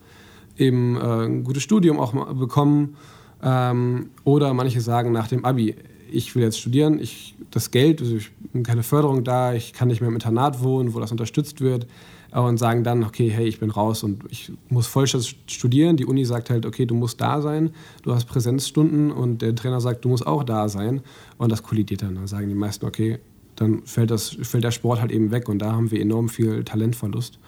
eben 0.59 0.97
äh, 0.97 1.25
ein 1.25 1.45
gutes 1.45 1.63
Studium 1.63 1.99
auch 1.99 2.13
bekommen. 2.35 2.97
Ähm, 3.43 4.11
oder 4.25 4.53
manche 4.53 4.83
sagen 4.83 5.13
nach 5.13 5.29
dem 5.29 5.47
Abi, 5.47 5.77
ich 6.13 6.35
will 6.35 6.43
jetzt 6.43 6.59
studieren, 6.59 6.99
ich, 7.01 7.35
das 7.51 7.71
Geld, 7.71 8.01
also 8.01 8.17
ich 8.17 8.31
bin 8.53 8.63
keine 8.63 8.83
Förderung 8.83 9.25
da, 9.25 9.55
ich 9.55 9.73
kann 9.73 9.89
nicht 9.89 10.01
mehr 10.01 10.09
im 10.09 10.15
Internat 10.15 10.63
wohnen, 10.63 10.95
wo 10.95 11.01
das 11.01 11.11
unterstützt 11.11 11.61
wird 11.61 11.87
und 12.33 12.59
sagen 12.59 12.85
dann, 12.85 13.03
okay, 13.03 13.29
hey, 13.29 13.47
ich 13.47 13.59
bin 13.59 13.71
raus 13.71 14.03
und 14.03 14.23
ich 14.31 14.53
muss 14.69 14.87
Vollzeit 14.87 15.35
studieren. 15.47 15.97
Die 15.97 16.07
Uni 16.07 16.25
sagt 16.25 16.51
halt, 16.51 16.65
okay, 16.65 16.87
du 16.87 16.95
musst 16.95 17.21
da 17.21 17.43
sein, 17.43 17.71
du 18.03 18.15
hast 18.15 18.27
Präsenzstunden 18.27 19.11
und 19.11 19.43
der 19.43 19.55
Trainer 19.55 19.81
sagt, 19.81 20.05
du 20.05 20.09
musst 20.09 20.27
auch 20.27 20.45
da 20.45 20.69
sein 20.69 21.01
und 21.39 21.51
das 21.51 21.63
kollidiert 21.63 22.03
dann. 22.03 22.15
Dann 22.15 22.27
sagen 22.27 22.49
die 22.49 22.55
meisten, 22.55 22.87
okay, 22.87 23.19
dann 23.57 23.83
fällt, 23.85 24.11
das, 24.11 24.37
fällt 24.43 24.65
der 24.65 24.71
Sport 24.71 25.01
halt 25.01 25.11
eben 25.11 25.31
weg 25.33 25.49
und 25.49 25.59
da 25.59 25.73
haben 25.73 25.91
wir 25.91 26.01
enorm 26.01 26.29
viel 26.29 26.63
Talentverlust, 26.65 27.39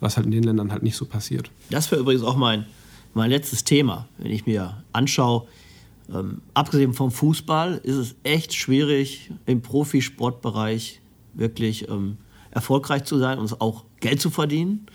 was 0.00 0.16
halt 0.16 0.26
in 0.26 0.32
den 0.32 0.42
Ländern 0.42 0.70
halt 0.70 0.82
nicht 0.82 0.96
so 0.96 1.06
passiert. 1.06 1.50
Das 1.70 1.90
wäre 1.90 2.02
übrigens 2.02 2.22
auch 2.22 2.36
mein, 2.36 2.66
mein 3.14 3.30
letztes 3.30 3.64
Thema, 3.64 4.06
wenn 4.18 4.30
ich 4.30 4.46
mir 4.46 4.82
anschaue, 4.92 5.46
ähm, 6.12 6.42
abgesehen 6.54 6.94
vom 6.94 7.10
Fußball 7.10 7.80
ist 7.82 7.96
es 7.96 8.14
echt 8.22 8.54
schwierig, 8.54 9.30
im 9.46 9.62
Profisportbereich 9.62 11.00
wirklich 11.34 11.88
ähm, 11.88 12.18
erfolgreich 12.50 13.04
zu 13.04 13.18
sein 13.18 13.38
und 13.38 13.60
auch 13.60 13.84
Geld 14.00 14.20
zu 14.20 14.30
verdienen. 14.30 14.86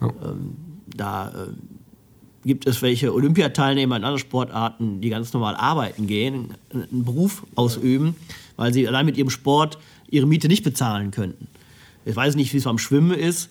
Ja. 0.00 0.08
Ähm, 0.24 0.56
da 0.86 1.28
äh, 1.28 1.52
gibt 2.44 2.66
es 2.66 2.80
welche 2.82 3.12
Olympiateilnehmer 3.12 3.96
in 3.96 4.04
anderen 4.04 4.18
Sportarten, 4.18 5.00
die 5.00 5.10
ganz 5.10 5.32
normal 5.32 5.54
arbeiten 5.54 6.06
gehen, 6.06 6.54
einen 6.72 7.04
Beruf 7.04 7.44
ausüben, 7.54 8.16
weil 8.56 8.72
sie 8.72 8.88
allein 8.88 9.06
mit 9.06 9.16
ihrem 9.16 9.30
Sport 9.30 9.78
ihre 10.08 10.26
Miete 10.26 10.48
nicht 10.48 10.64
bezahlen 10.64 11.10
könnten. 11.10 11.48
Ich 12.04 12.16
weiß 12.16 12.36
nicht, 12.36 12.52
wie 12.54 12.56
es 12.56 12.64
beim 12.64 12.78
Schwimmen 12.78 13.10
ist, 13.10 13.50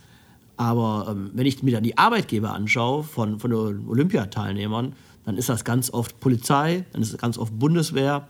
aber 0.56 1.08
ähm, 1.12 1.30
wenn 1.34 1.46
ich 1.46 1.62
mir 1.62 1.72
dann 1.72 1.84
die 1.84 1.98
Arbeitgeber 1.98 2.54
anschaue 2.54 3.04
von, 3.04 3.40
von 3.40 3.52
den 3.52 3.88
Olympiateilnehmern, 3.88 4.94
dann 5.28 5.36
ist 5.36 5.50
das 5.50 5.66
ganz 5.66 5.92
oft 5.92 6.22
Polizei, 6.22 6.86
dann 6.94 7.02
ist 7.02 7.12
es 7.12 7.18
ganz 7.18 7.38
oft 7.38 7.60
Bundeswehr, 7.60 8.30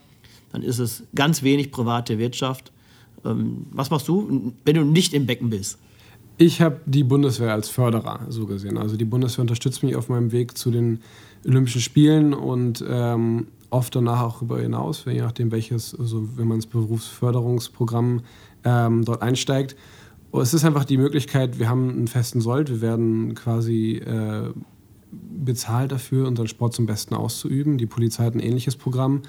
dann 0.51 0.63
ist 0.63 0.79
es 0.79 1.03
ganz 1.13 1.43
wenig 1.43 1.71
private 1.71 2.17
Wirtschaft. 2.17 2.71
Ähm, 3.23 3.67
was 3.69 3.91
machst 3.91 4.07
du, 4.07 4.51
wenn 4.65 4.75
du 4.75 4.83
nicht 4.83 5.13
im 5.13 5.27
Becken 5.27 5.51
bist? 5.51 5.77
Ich 6.39 6.59
habe 6.59 6.79
die 6.87 7.03
Bundeswehr 7.03 7.53
als 7.53 7.69
Förderer 7.69 8.21
so 8.29 8.47
gesehen. 8.47 8.79
Also 8.79 8.97
die 8.97 9.05
Bundeswehr 9.05 9.43
unterstützt 9.43 9.83
mich 9.83 9.95
auf 9.95 10.09
meinem 10.09 10.31
Weg 10.31 10.57
zu 10.57 10.71
den 10.71 11.01
Olympischen 11.45 11.81
Spielen 11.81 12.33
und 12.33 12.83
ähm, 12.89 13.45
oft 13.69 13.95
danach 13.95 14.21
auch 14.21 14.33
darüber 14.37 14.59
hinaus, 14.59 15.05
je 15.05 15.21
nachdem 15.21 15.51
welches, 15.51 15.93
also 15.99 16.27
wenn 16.35 16.47
man 16.47 16.55
ins 16.55 16.65
Berufsförderungsprogramm 16.65 18.21
ähm, 18.63 19.05
dort 19.05 19.21
einsteigt. 19.21 19.75
Es 20.33 20.55
ist 20.55 20.65
einfach 20.65 20.85
die 20.85 20.97
Möglichkeit, 20.97 21.59
wir 21.59 21.69
haben 21.69 21.91
einen 21.91 22.07
festen 22.07 22.41
Sold, 22.41 22.71
wir 22.71 22.81
werden 22.81 23.35
quasi 23.35 23.97
äh, 23.97 24.49
bezahlt 25.11 25.91
dafür, 25.91 26.27
unseren 26.27 26.47
Sport 26.47 26.73
zum 26.73 26.85
Besten 26.85 27.13
auszuüben. 27.15 27.77
Die 27.77 27.85
Polizei 27.85 28.25
hat 28.25 28.35
ein 28.35 28.39
ähnliches 28.39 28.75
Programm. 28.75 29.21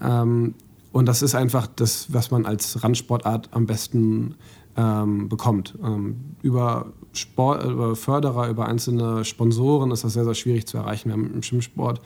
Ähm, 0.00 0.54
und 0.92 1.06
das 1.06 1.22
ist 1.22 1.34
einfach 1.34 1.66
das, 1.66 2.12
was 2.12 2.30
man 2.30 2.44
als 2.44 2.82
Randsportart 2.82 3.48
am 3.52 3.66
besten 3.66 4.34
ähm, 4.76 5.28
bekommt. 5.28 5.74
Ähm, 5.82 6.36
über, 6.42 6.92
Sport, 7.12 7.64
über 7.64 7.96
Förderer, 7.96 8.48
über 8.48 8.66
einzelne 8.66 9.24
Sponsoren 9.24 9.90
ist 9.90 10.04
das 10.04 10.12
sehr, 10.12 10.24
sehr 10.24 10.34
schwierig 10.34 10.66
zu 10.66 10.78
erreichen. 10.78 11.08
Wir 11.08 11.14
haben 11.14 11.32
im 11.34 11.42
Schwimmsport 11.42 12.00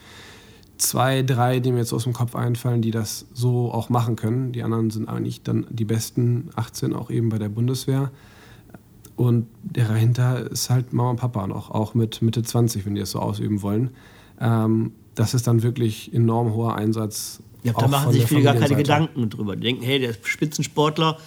zwei, 0.77 1.23
drei, 1.23 1.59
die 1.59 1.71
mir 1.71 1.79
jetzt 1.79 1.93
aus 1.93 2.03
dem 2.03 2.13
Kopf 2.13 2.35
einfallen, 2.35 2.81
die 2.81 2.91
das 2.91 3.25
so 3.33 3.71
auch 3.71 3.89
machen 3.89 4.15
können. 4.15 4.51
Die 4.51 4.63
anderen 4.63 4.89
sind 4.89 5.09
eigentlich 5.09 5.43
dann 5.43 5.65
die 5.69 5.85
besten 5.85 6.49
18 6.55 6.93
auch 6.93 7.09
eben 7.09 7.29
bei 7.29 7.37
der 7.37 7.49
Bundeswehr. 7.49 8.11
Und 9.17 9.47
dahinter 9.63 10.49
ist 10.51 10.69
halt 10.69 10.93
Mama 10.93 11.09
und 11.09 11.15
Papa 11.17 11.47
noch, 11.47 11.71
auch 11.71 11.95
mit 11.95 12.21
Mitte 12.21 12.43
20, 12.43 12.85
wenn 12.85 12.93
die 12.93 13.01
es 13.01 13.11
so 13.11 13.19
ausüben 13.19 13.63
wollen. 13.63 13.89
Ähm, 14.39 14.93
das 15.15 15.33
ist 15.33 15.47
dann 15.47 15.63
wirklich 15.63 16.13
enorm 16.13 16.53
hoher 16.53 16.75
Einsatz. 16.75 17.41
Ja, 17.63 17.73
da 17.73 17.87
machen 17.87 18.13
sich 18.13 18.27
viele 18.27 18.43
gar 18.43 18.53
keine 18.53 18.75
Gedanken 18.75 19.27
drüber. 19.29 19.55
Die 19.55 19.63
denken, 19.63 19.83
hey, 19.83 19.99
der 19.99 20.13
Spitzensportler, 20.21 21.17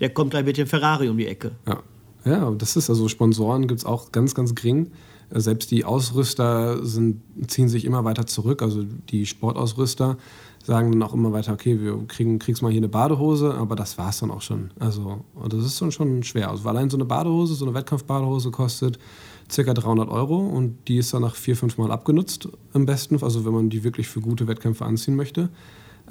der 0.00 0.10
kommt 0.10 0.32
gleich 0.32 0.44
mit 0.44 0.58
dem 0.58 0.66
Ferrari 0.66 1.08
um 1.08 1.16
die 1.16 1.28
Ecke. 1.28 1.52
Ja, 1.68 1.82
ja 2.24 2.50
das 2.50 2.74
ist 2.74 2.90
also 2.90 3.06
Sponsoren 3.06 3.68
gibt 3.68 3.78
es 3.78 3.86
auch 3.86 4.10
ganz, 4.10 4.34
ganz 4.34 4.56
gering. 4.56 4.90
Selbst 5.30 5.70
die 5.70 5.84
Ausrüster 5.84 6.84
sind, 6.84 7.20
ziehen 7.48 7.68
sich 7.68 7.84
immer 7.84 8.04
weiter 8.04 8.26
zurück. 8.26 8.62
Also 8.62 8.84
die 9.10 9.26
Sportausrüster 9.26 10.16
sagen 10.64 10.90
dann 10.90 11.02
auch 11.02 11.14
immer 11.14 11.32
weiter, 11.32 11.52
okay, 11.52 11.80
wir 11.80 12.06
kriegen, 12.08 12.38
kriegst 12.38 12.62
mal 12.62 12.72
hier 12.72 12.80
eine 12.80 12.88
Badehose, 12.88 13.54
aber 13.54 13.76
das 13.76 13.98
war 13.98 14.10
es 14.10 14.18
dann 14.18 14.30
auch 14.30 14.42
schon. 14.42 14.70
Also 14.78 15.24
das 15.48 15.64
ist 15.64 15.80
dann 15.80 15.92
schon 15.92 16.22
schwer. 16.24 16.50
Also 16.50 16.68
allein 16.68 16.90
so 16.90 16.96
eine 16.96 17.04
Badehose, 17.04 17.54
so 17.54 17.64
eine 17.64 17.74
Wettkampfbadehose 17.74 18.50
kostet 18.50 18.98
ca. 19.54 19.74
300 19.74 20.08
Euro 20.08 20.38
und 20.38 20.76
die 20.88 20.96
ist 20.96 21.14
dann 21.14 21.22
nach 21.22 21.36
vier, 21.36 21.56
fünf 21.56 21.78
Mal 21.78 21.92
abgenutzt 21.92 22.48
im 22.74 22.84
besten, 22.84 23.22
also 23.22 23.44
wenn 23.44 23.52
man 23.52 23.70
die 23.70 23.84
wirklich 23.84 24.08
für 24.08 24.20
gute 24.20 24.48
Wettkämpfe 24.48 24.84
anziehen 24.84 25.14
möchte. 25.14 25.50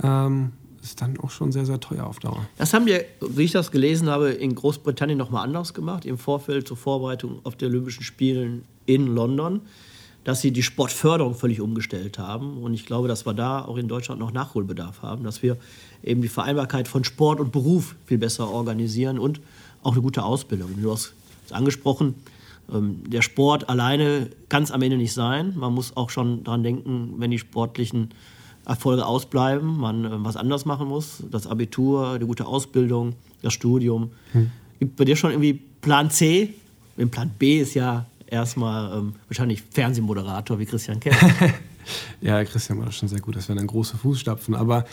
Ähm, 0.02 0.54
ist 0.86 1.02
dann 1.02 1.20
auch 1.20 1.30
schon 1.30 1.52
sehr, 1.52 1.66
sehr 1.66 1.80
teuer 1.80 2.06
auf 2.06 2.20
Dauer. 2.20 2.46
Das 2.58 2.74
haben 2.74 2.86
wir, 2.86 3.06
wie 3.22 3.44
ich 3.44 3.52
das 3.52 3.72
gelesen 3.72 4.10
habe, 4.10 4.30
in 4.30 4.56
Großbritannien 4.56 5.18
nochmal 5.18 5.44
anders 5.44 5.74
gemacht, 5.74 6.06
im 6.06 6.18
Vorfeld 6.18 6.68
zur 6.68 6.78
Vorbereitung 6.78 7.40
auf 7.44 7.56
die 7.56 7.66
Olympischen 7.66 8.04
Spielen 8.04 8.64
in 8.86 9.08
London 9.08 9.62
dass 10.26 10.42
sie 10.42 10.52
die 10.52 10.64
Sportförderung 10.64 11.36
völlig 11.36 11.62
umgestellt 11.62 12.18
haben. 12.18 12.58
Und 12.58 12.74
ich 12.74 12.86
glaube, 12.86 13.08
dass 13.08 13.26
wir 13.26 13.34
da 13.34 13.64
auch 13.64 13.78
in 13.78 13.88
Deutschland 13.88 14.20
noch 14.20 14.34
Nachholbedarf 14.34 15.04
haben, 15.04 15.24
dass 15.24 15.44
wir 15.44 15.56
eben 16.04 16.22
die 16.22 16.28
Vereinbarkeit 16.28 16.88
von 16.88 17.04
Sport 17.04 17.40
und 17.40 17.52
Beruf 17.52 17.96
viel 18.08 18.18
besser 18.18 18.50
organisieren 18.50 19.20
und 19.20 19.40
auch 19.84 19.94
eine 19.94 20.02
gute 20.02 20.24
Ausbildung. 20.24 20.72
Du 20.82 20.92
hast 20.92 21.14
es 21.46 21.52
angesprochen, 21.52 22.16
ähm, 22.74 23.04
der 23.08 23.22
Sport 23.22 23.70
alleine 23.70 24.32
kann 24.50 24.64
es 24.64 24.72
am 24.72 24.82
Ende 24.82 24.98
nicht 24.98 25.14
sein. 25.14 25.54
Man 25.56 25.74
muss 25.74 25.96
auch 25.96 26.10
schon 26.10 26.44
daran 26.44 26.64
denken, 26.64 27.14
wenn 27.18 27.30
die 27.30 27.38
sportlichen 27.40 28.10
Erfolge 28.66 29.06
ausbleiben, 29.06 29.78
man 29.78 30.06
äh, 30.06 30.10
was 30.12 30.36
anders 30.36 30.66
machen 30.66 30.88
muss. 30.88 31.24
Das 31.32 31.48
Abitur, 31.48 32.20
die 32.20 32.26
gute 32.26 32.46
Ausbildung, 32.46 33.14
das 33.42 33.54
Studium. 33.54 34.12
Hm. 34.32 34.52
Gibt 34.80 34.96
bei 34.96 35.06
dir 35.06 35.16
schon 35.16 35.32
irgendwie 35.32 35.54
Plan 35.82 36.10
C? 36.10 36.54
Im 36.98 37.10
Plan 37.10 37.32
B 37.38 37.60
ist 37.60 37.74
ja 37.74 38.06
erstmal 38.28 38.98
ähm, 38.98 39.16
wahrscheinlich 39.28 39.64
Fernsehmoderator 39.72 40.60
wie 40.60 40.66
Christian 40.66 41.00
Kerr. 41.00 41.16
ja, 42.22 42.44
Christian 42.44 42.80
war 42.80 42.86
das 42.86 42.96
schon 42.96 43.10
sehr 43.10 43.20
gut. 43.20 43.36
Das 43.36 43.48
wären 43.48 43.58
dann 43.58 43.68
große 43.68 43.98
Fußstapfen. 43.98 44.56
Aber 44.56 44.86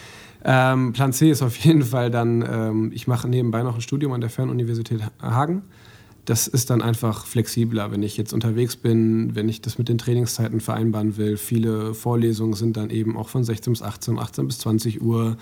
ähm, 0.44 0.92
Plan 0.92 1.12
C 1.12 1.30
ist 1.30 1.42
auf 1.42 1.56
jeden 1.58 1.82
Fall 1.85 2.11
dann, 2.11 2.44
ähm, 2.48 2.92
ich 2.92 3.06
mache 3.06 3.28
nebenbei 3.28 3.62
noch 3.62 3.74
ein 3.74 3.80
Studium 3.80 4.12
an 4.12 4.20
der 4.20 4.30
Fernuniversität 4.30 5.00
Hagen. 5.20 5.62
Das 6.24 6.46
ist 6.46 6.70
dann 6.70 6.82
einfach 6.82 7.26
flexibler, 7.26 7.90
wenn 7.90 8.02
ich 8.02 8.16
jetzt 8.16 8.32
unterwegs 8.32 8.76
bin, 8.76 9.35
wenn 9.35 9.48
ich 9.48 9.61
das 9.61 9.78
mit 9.78 9.88
den 9.88 9.98
Trainingszeiten 9.98 10.61
vereinbaren 10.61 11.16
will. 11.16 11.37
Viele 11.37 11.94
Vorlesungen 11.94 12.54
sind 12.54 12.76
dann 12.76 12.90
eben 12.90 13.16
auch 13.16 13.28
von 13.28 13.42
16 13.42 13.72
bis 13.72 13.82
18, 13.82 14.18
18 14.18 14.46
bis 14.46 14.58
20 14.58 15.02
Uhr. 15.02 15.37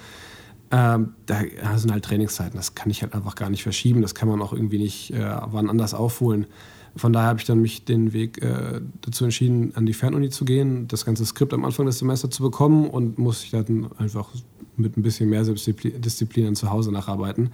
Ähm, 0.70 1.14
da 1.26 1.42
sind 1.76 1.92
halt 1.92 2.04
Trainingszeiten, 2.04 2.56
das 2.56 2.74
kann 2.74 2.90
ich 2.90 3.02
halt 3.02 3.12
einfach 3.12 3.34
gar 3.34 3.50
nicht 3.50 3.62
verschieben, 3.62 4.02
das 4.02 4.14
kann 4.14 4.28
man 4.28 4.40
auch 4.40 4.52
irgendwie 4.52 4.78
nicht 4.78 5.10
äh, 5.12 5.36
wann 5.46 5.68
anders 5.68 5.94
aufholen. 5.94 6.46
Von 6.96 7.12
daher 7.12 7.28
habe 7.28 7.40
ich 7.40 7.44
dann 7.44 7.60
mich 7.60 7.84
den 7.84 8.12
Weg 8.12 8.42
äh, 8.42 8.80
dazu 9.00 9.24
entschieden, 9.24 9.72
an 9.74 9.84
die 9.84 9.92
Fernuni 9.92 10.30
zu 10.30 10.44
gehen, 10.44 10.88
das 10.88 11.04
ganze 11.04 11.26
Skript 11.26 11.52
am 11.52 11.64
Anfang 11.64 11.86
des 11.86 11.98
Semesters 11.98 12.30
zu 12.30 12.42
bekommen 12.42 12.88
und 12.88 13.18
muss 13.18 13.44
ich 13.44 13.50
dann 13.50 13.90
einfach 13.98 14.28
mit 14.76 14.96
ein 14.96 15.02
bisschen 15.02 15.28
mehr 15.28 15.44
Selbstdisziplin 15.44 16.56
zu 16.56 16.70
Hause 16.70 16.90
nacharbeiten. 16.90 17.50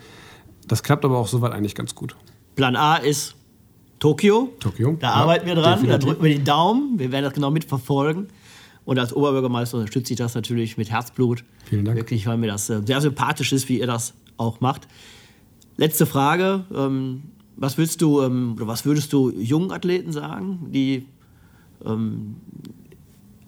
Das 0.69 0.83
klappt 0.83 1.05
aber 1.05 1.19
auch 1.19 1.29
soweit 1.29 1.53
eigentlich 1.53 1.75
ganz 1.75 1.95
gut. 1.95 2.17
Plan 2.57 2.75
A 2.75 2.97
ist 2.97 3.37
Tokio. 3.99 4.53
Tokio. 4.59 4.97
Da 4.99 5.09
ja, 5.09 5.15
arbeiten 5.15 5.47
wir 5.47 5.55
dran, 5.55 5.75
definitiv. 5.75 5.91
da 5.91 5.99
drücken 5.99 6.25
wir 6.25 6.35
den 6.35 6.45
Daumen. 6.45 6.99
Wir 6.99 7.13
werden 7.13 7.25
das 7.25 7.35
genau 7.35 7.51
mitverfolgen. 7.51 8.29
Und 8.85 8.99
als 8.99 9.15
Oberbürgermeister 9.15 9.79
unterstütze 9.79 10.13
ich 10.13 10.19
das 10.19 10.35
natürlich 10.35 10.77
mit 10.77 10.91
Herzblut. 10.91 11.45
Vielen 11.65 11.85
Dank. 11.85 11.97
Wirklich, 11.97 12.27
weil 12.27 12.37
mir 12.37 12.47
das 12.47 12.71
äh, 12.71 12.81
sehr 12.85 13.01
sympathisch 13.01 13.53
ist, 13.53 13.69
wie 13.69 13.81
ihr 13.81 13.87
das 13.87 14.15
auch 14.37 14.61
macht. 14.61 14.89
Letzte 15.77 16.07
Frage. 16.07 16.65
Ähm, 16.75 17.25
was 17.57 17.79
willst 17.79 18.03
du 18.03 18.23
ähm, 18.23 18.55
oder 18.57 18.67
was 18.67 18.85
würdest 18.85 19.13
du 19.13 19.31
jungen 19.31 19.73
Athleten 19.73 20.13
sagen, 20.13 20.69
die 20.71 21.07
ähm, 21.85 22.37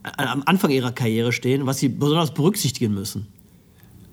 am 0.02 0.42
Anfang 0.46 0.70
ihrer 0.70 0.92
Karriere 0.92 1.32
stehen, 1.32 1.66
was 1.66 1.78
sie 1.78 1.88
besonders 1.88 2.32
berücksichtigen 2.32 2.94
müssen? 2.94 3.26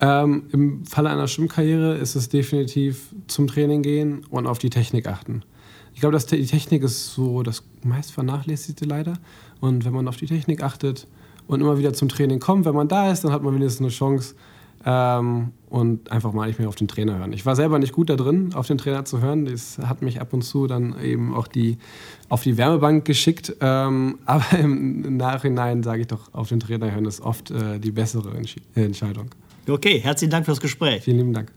Ähm, 0.02 0.44
Im 0.52 0.86
Falle 0.86 1.10
einer 1.10 1.28
Schwimmkarriere 1.28 1.96
ist 1.96 2.16
es 2.16 2.30
definitiv 2.30 3.14
zum 3.28 3.48
Training 3.48 3.82
gehen 3.82 4.26
und 4.30 4.48
auf 4.48 4.60
die 4.60 4.70
Technik 4.70 5.08
achten. 5.08 5.44
Ich 5.94 6.02
glaube, 6.02 6.14
dass 6.14 6.26
die 6.26 6.46
Technik 6.46 6.84
ist 6.84 7.14
so 7.14 7.42
das 7.42 7.64
meist 7.84 8.12
vernachlässigte 8.12 8.86
leider. 8.86 9.14
Und 9.62 9.86
wenn 9.86 9.94
man 9.94 10.08
auf 10.08 10.18
die 10.18 10.26
Technik 10.26 10.62
achtet 10.62 11.08
und 11.48 11.62
immer 11.62 11.78
wieder 11.78 11.94
zum 11.94 12.10
Training 12.10 12.40
kommt, 12.40 12.66
wenn 12.66 12.76
man 12.76 12.90
da 12.90 13.12
ist, 13.12 13.24
dann 13.24 13.32
hat 13.32 13.44
man 13.44 13.56
wenigstens 13.56 13.82
eine 13.82 13.90
Chance 13.90 14.36
ähm, 14.86 15.52
und 15.70 16.12
einfach 16.12 16.34
mal 16.34 16.48
nicht 16.48 16.60
mehr 16.60 16.68
auf 16.68 16.76
den 16.76 16.88
Trainer 16.88 17.18
hören. 17.18 17.34
Ich 17.34 17.46
war 17.46 17.56
selber 17.56 17.80
nicht 17.80 17.94
gut 17.94 18.10
da 18.10 18.16
drin, 18.16 18.52
auf 18.54 18.68
den 18.68 18.78
Trainer 18.78 19.06
zu 19.06 19.22
hören. 19.22 19.46
Das 19.46 19.78
hat 19.80 20.02
mich 20.02 20.20
ab 20.20 20.34
und 20.34 20.44
zu 20.44 20.68
dann 20.68 21.00
eben 21.02 21.34
auch 21.34 21.48
die, 21.48 21.78
auf 22.30 22.44
die 22.44 22.58
Wärmebank 22.58 23.06
geschickt. 23.06 23.56
Ähm, 23.62 24.20
aber 24.26 24.60
im 24.60 25.18
Nachhinein 25.18 25.82
sage 25.82 26.02
ich 26.02 26.08
doch, 26.08 26.34
auf 26.34 26.50
den 26.50 26.60
Trainer 26.60 26.92
hören 26.92 27.06
ist 27.06 27.22
oft 27.22 27.52
äh, 27.52 27.80
die 27.80 27.92
bessere 27.92 28.36
Entsch 28.36 28.58
Entscheidung. 28.76 29.30
Okay, 29.68 30.00
herzlichen 30.00 30.32
Dank 30.32 30.46
fürs 30.46 30.60
Gespräch. 30.60 31.04
Vielen 31.04 31.18
lieben 31.18 31.34
Dank. 31.34 31.52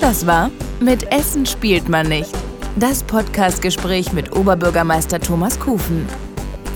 Das 0.00 0.26
war 0.26 0.50
Mit 0.80 1.10
Essen 1.10 1.46
spielt 1.46 1.88
man 1.88 2.08
nicht. 2.08 2.30
Das 2.76 3.02
Podcastgespräch 3.02 4.12
mit 4.12 4.36
Oberbürgermeister 4.36 5.18
Thomas 5.18 5.58
Kufen. 5.58 6.06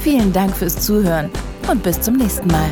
Vielen 0.02 0.32
Dank 0.32 0.56
fürs 0.56 0.80
Zuhören 0.80 1.30
und 1.70 1.82
bis 1.82 2.00
zum 2.00 2.16
nächsten 2.16 2.48
Mal. 2.48 2.70